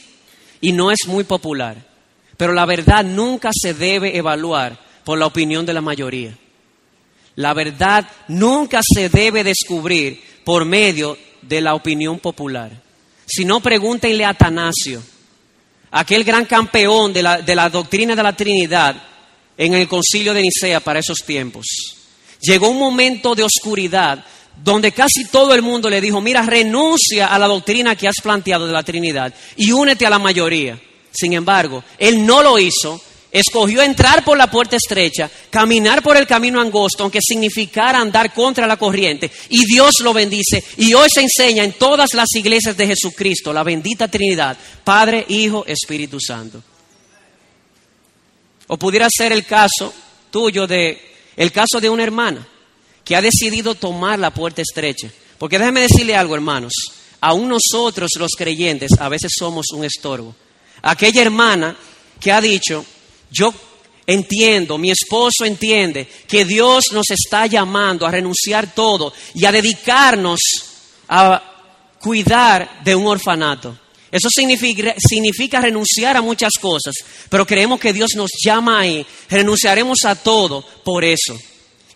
[0.61, 1.77] y no es muy popular.
[2.37, 6.37] Pero la verdad nunca se debe evaluar por la opinión de la mayoría.
[7.37, 12.71] La verdad nunca se debe descubrir por medio de la opinión popular.
[13.27, 15.03] Si no, pregúntenle a Atanasio,
[15.91, 18.97] aquel gran campeón de la, de la doctrina de la Trinidad
[19.57, 21.67] en el concilio de Nicea para esos tiempos.
[22.41, 24.25] Llegó un momento de oscuridad
[24.63, 28.67] donde casi todo el mundo le dijo, mira, renuncia a la doctrina que has planteado
[28.67, 30.81] de la Trinidad y únete a la mayoría.
[31.11, 33.01] Sin embargo, él no lo hizo,
[33.39, 38.67] escogió entrar por la puerta estrecha, caminar por el camino angosto, aunque significara andar contra
[38.67, 40.65] la corriente, y Dios lo bendice.
[40.79, 45.65] Y hoy se enseña en todas las iglesias de Jesucristo, la bendita Trinidad, Padre, Hijo,
[45.67, 46.63] Espíritu Santo.
[48.69, 49.93] O pudiera ser el caso
[50.31, 51.01] tuyo de
[51.37, 52.47] el caso de una hermana
[53.05, 55.09] que ha decidido tomar la puerta estrecha.
[55.39, 56.73] Porque déjeme decirle algo, hermanos.
[57.21, 60.35] Aún nosotros los creyentes a veces somos un estorbo.
[60.83, 61.77] Aquella hermana
[62.21, 62.85] que ha dicho,
[63.31, 63.53] yo
[64.07, 70.41] entiendo, mi esposo entiende que Dios nos está llamando a renunciar todo y a dedicarnos
[71.09, 71.43] a
[71.99, 73.77] cuidar de un orfanato.
[74.11, 76.95] Eso significa, renunciar a muchas cosas,
[77.29, 79.05] pero creemos que Dios nos llama ahí.
[79.29, 81.37] Renunciaremos a todo por eso.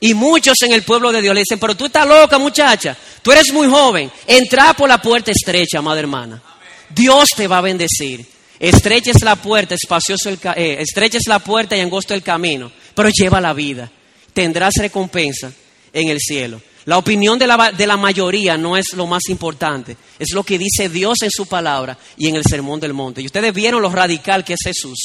[0.00, 3.32] Y muchos en el pueblo de Dios le dicen, pero tú estás loca muchacha, tú
[3.32, 6.42] eres muy joven, entra por la puerta estrecha, amada hermana.
[6.88, 8.26] Dios te va a bendecir.
[8.60, 10.84] Estrecha es la puerta, espacioso el, eh,
[11.26, 13.90] la puerta y angosto el camino, pero lleva la vida.
[14.34, 15.50] Tendrás recompensa
[15.94, 16.60] en el cielo.
[16.84, 20.58] La opinión de la, de la, mayoría no es lo más importante, es lo que
[20.58, 23.22] dice Dios en su palabra y en el Sermón del Monte.
[23.22, 24.98] Y ustedes vieron lo radical que es Jesús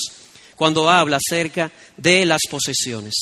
[0.55, 3.13] cuando habla acerca de las posesiones.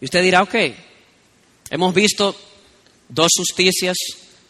[0.00, 0.54] Y usted dirá, ok,
[1.70, 2.36] hemos visto
[3.08, 3.96] dos justicias,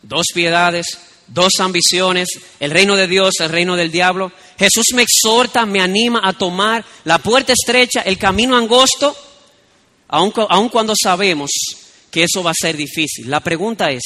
[0.03, 0.87] dos piedades,
[1.29, 2.29] dos ambiciones,
[2.61, 4.33] el reino de Dios, el reino del diablo.
[4.59, 9.16] Jesús me exhorta, me anima a tomar la puerta estrecha, el camino angosto,
[10.09, 11.51] aun cuando sabemos
[12.11, 13.29] que eso va a ser difícil.
[13.31, 14.03] La pregunta es,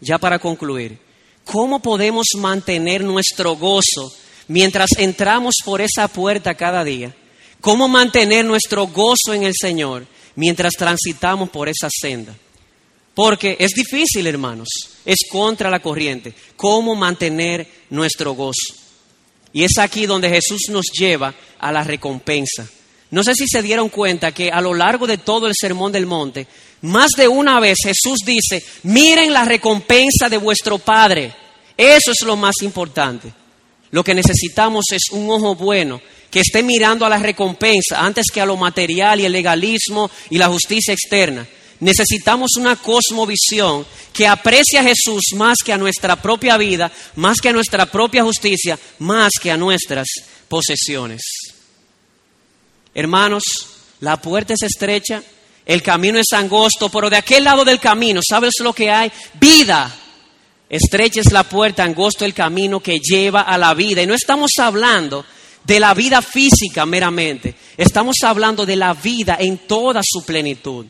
[0.00, 0.98] ya para concluir,
[1.44, 4.12] ¿cómo podemos mantener nuestro gozo
[4.48, 7.14] mientras entramos por esa puerta cada día?
[7.60, 12.34] ¿Cómo mantener nuestro gozo en el Señor mientras transitamos por esa senda?
[13.18, 14.68] Porque es difícil, hermanos,
[15.04, 16.32] es contra la corriente.
[16.54, 18.76] ¿Cómo mantener nuestro gozo?
[19.52, 22.68] Y es aquí donde Jesús nos lleva a la recompensa.
[23.10, 26.06] No sé si se dieron cuenta que a lo largo de todo el Sermón del
[26.06, 26.46] Monte,
[26.82, 31.34] más de una vez Jesús dice, miren la recompensa de vuestro Padre.
[31.76, 33.32] Eso es lo más importante.
[33.90, 36.00] Lo que necesitamos es un ojo bueno
[36.30, 40.38] que esté mirando a la recompensa antes que a lo material y el legalismo y
[40.38, 41.48] la justicia externa.
[41.80, 47.50] Necesitamos una cosmovisión que aprecie a Jesús más que a nuestra propia vida, más que
[47.50, 50.08] a nuestra propia justicia, más que a nuestras
[50.48, 51.22] posesiones.
[52.94, 53.44] Hermanos,
[54.00, 55.22] la puerta es estrecha,
[55.64, 59.12] el camino es angosto, pero de aquel lado del camino, ¿sabes lo que hay?
[59.38, 59.94] Vida.
[60.68, 64.02] Estrecha es la puerta, angosto el camino que lleva a la vida.
[64.02, 65.24] Y no estamos hablando
[65.64, 70.86] de la vida física meramente, estamos hablando de la vida en toda su plenitud.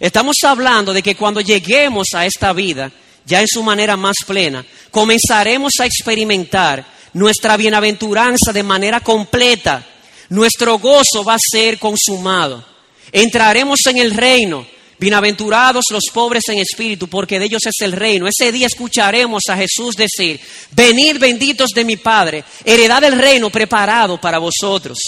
[0.00, 2.90] Estamos hablando de que cuando lleguemos a esta vida,
[3.26, 9.84] ya en su manera más plena, comenzaremos a experimentar nuestra bienaventuranza de manera completa.
[10.30, 12.64] Nuestro gozo va a ser consumado.
[13.12, 14.66] Entraremos en el reino.
[14.98, 18.26] Bienaventurados los pobres en espíritu, porque de ellos es el reino.
[18.26, 20.40] Ese día escucharemos a Jesús decir,
[20.72, 24.98] venid benditos de mi Padre, heredad del reino preparado para vosotros.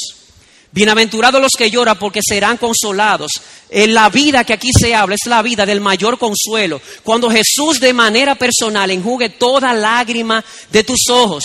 [0.74, 3.32] Bienaventurados los que lloran porque serán consolados.
[3.68, 6.80] En la vida que aquí se habla es la vida del mayor consuelo.
[7.02, 11.44] Cuando Jesús de manera personal enjugue toda lágrima de tus ojos.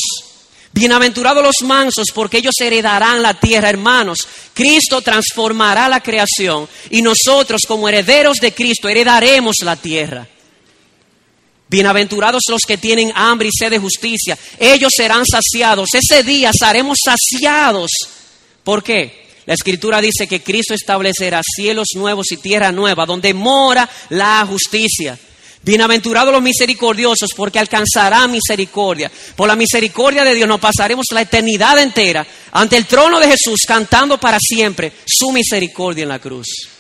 [0.72, 4.26] Bienaventurados los mansos porque ellos heredarán la tierra, hermanos.
[4.54, 10.26] Cristo transformará la creación y nosotros como herederos de Cristo heredaremos la tierra.
[11.68, 15.90] Bienaventurados los que tienen hambre y sed de justicia, ellos serán saciados.
[15.94, 17.92] Ese día seremos saciados
[18.68, 19.28] ¿Por qué?
[19.45, 25.18] La escritura dice que Cristo establecerá cielos nuevos y tierra nueva, donde mora la justicia.
[25.61, 29.09] Bienaventurados los misericordiosos, porque alcanzarán misericordia.
[29.38, 33.61] Por la misericordia de Dios nos pasaremos la eternidad entera ante el trono de Jesús,
[33.65, 36.77] cantando para siempre su misericordia en la cruz.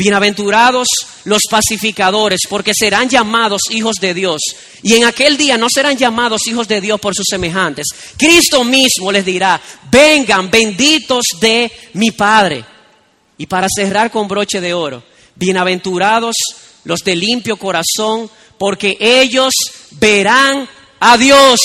[0.00, 0.88] Bienaventurados
[1.24, 4.40] los pacificadores, porque serán llamados hijos de Dios.
[4.82, 7.86] Y en aquel día no serán llamados hijos de Dios por sus semejantes.
[8.16, 12.64] Cristo mismo les dirá, vengan benditos de mi Padre.
[13.36, 15.02] Y para cerrar con broche de oro,
[15.34, 16.34] bienaventurados
[16.84, 19.52] los de limpio corazón, porque ellos
[19.90, 20.66] verán
[20.98, 21.60] a Dios.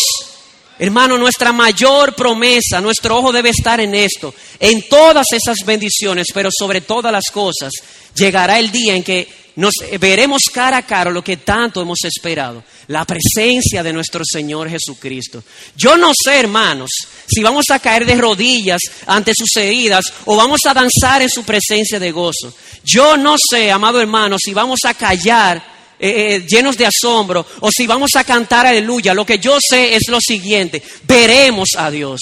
[0.78, 6.50] Hermano, nuestra mayor promesa, nuestro ojo debe estar en esto, en todas esas bendiciones, pero
[6.52, 7.72] sobre todas las cosas,
[8.14, 12.62] llegará el día en que nos veremos cara a cara lo que tanto hemos esperado,
[12.88, 15.44] la presencia de nuestro Señor Jesucristo.
[15.78, 16.90] Yo no sé, hermanos,
[17.26, 21.44] si vamos a caer de rodillas ante sus heridas o vamos a danzar en su
[21.44, 22.54] presencia de gozo.
[22.84, 27.70] Yo no sé, amado hermano, si vamos a callar eh, eh, llenos de asombro o
[27.72, 29.14] si vamos a cantar aleluya.
[29.14, 32.20] Lo que yo sé es lo siguiente, veremos a Dios.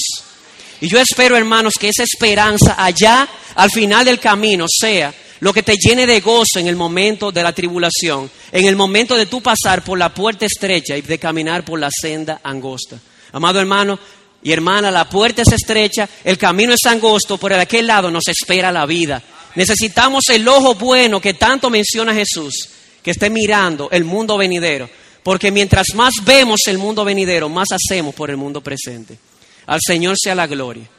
[0.79, 5.63] Y yo espero, hermanos, que esa esperanza allá, al final del camino, sea lo que
[5.63, 9.41] te llene de gozo en el momento de la tribulación, en el momento de tú
[9.41, 12.99] pasar por la puerta estrecha y de caminar por la senda angosta.
[13.31, 13.97] Amado hermano
[14.43, 18.71] y hermana, la puerta es estrecha, el camino es angosto, por aquel lado nos espera
[18.71, 19.21] la vida.
[19.55, 22.69] Necesitamos el ojo bueno que tanto menciona Jesús
[23.03, 24.89] que esté mirando el mundo venidero.
[25.21, 29.17] Porque mientras más vemos el mundo venidero, más hacemos por el mundo presente.
[29.65, 30.89] Al Señor sea la gloria.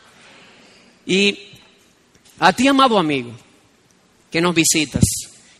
[1.07, 1.39] Y
[2.39, 3.33] a ti, amado amigo,
[4.31, 5.05] que nos visitas,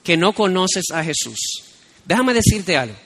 [0.03, 1.39] que no conoces a Jesús,
[2.05, 2.97] déjame decirte algo.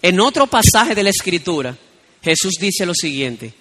[0.00, 1.76] En otro pasaje de la Escritura,
[2.22, 3.52] Jesús dice lo siguiente.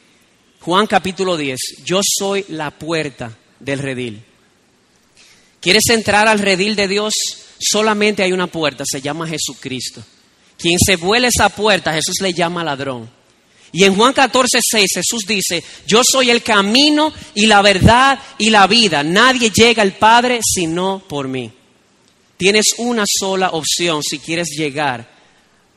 [0.62, 4.24] Juan capítulo 10, yo soy la puerta del redil.
[5.60, 7.14] ¿Quieres entrar al redil de Dios?
[7.62, 10.03] Solamente hay una puerta, se llama Jesucristo.
[10.57, 13.09] Quien se vuela esa puerta, Jesús le llama ladrón.
[13.74, 18.49] Y en Juan 14, 6 Jesús dice, yo soy el camino y la verdad y
[18.49, 19.03] la vida.
[19.03, 21.51] Nadie llega al Padre sino por mí.
[22.38, 25.09] Tienes una sola opción si quieres llegar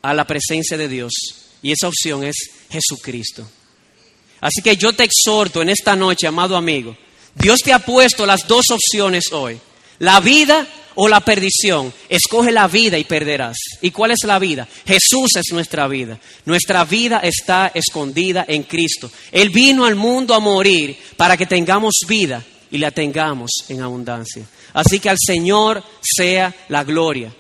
[0.03, 1.13] a la presencia de Dios.
[1.63, 2.37] Y esa opción es
[2.69, 3.49] Jesucristo.
[4.41, 6.97] Así que yo te exhorto en esta noche, amado amigo.
[7.35, 9.59] Dios te ha puesto las dos opciones hoy.
[10.01, 11.93] La vida o la perdición.
[12.09, 13.57] Escoge la vida y perderás.
[13.81, 14.67] ¿Y cuál es la vida?
[14.87, 16.19] Jesús es nuestra vida.
[16.45, 19.11] Nuestra vida está escondida en Cristo.
[19.33, 24.45] Él vino al mundo a morir para que tengamos vida y la tengamos en abundancia.
[24.73, 27.33] Así que al Señor sea la gloria.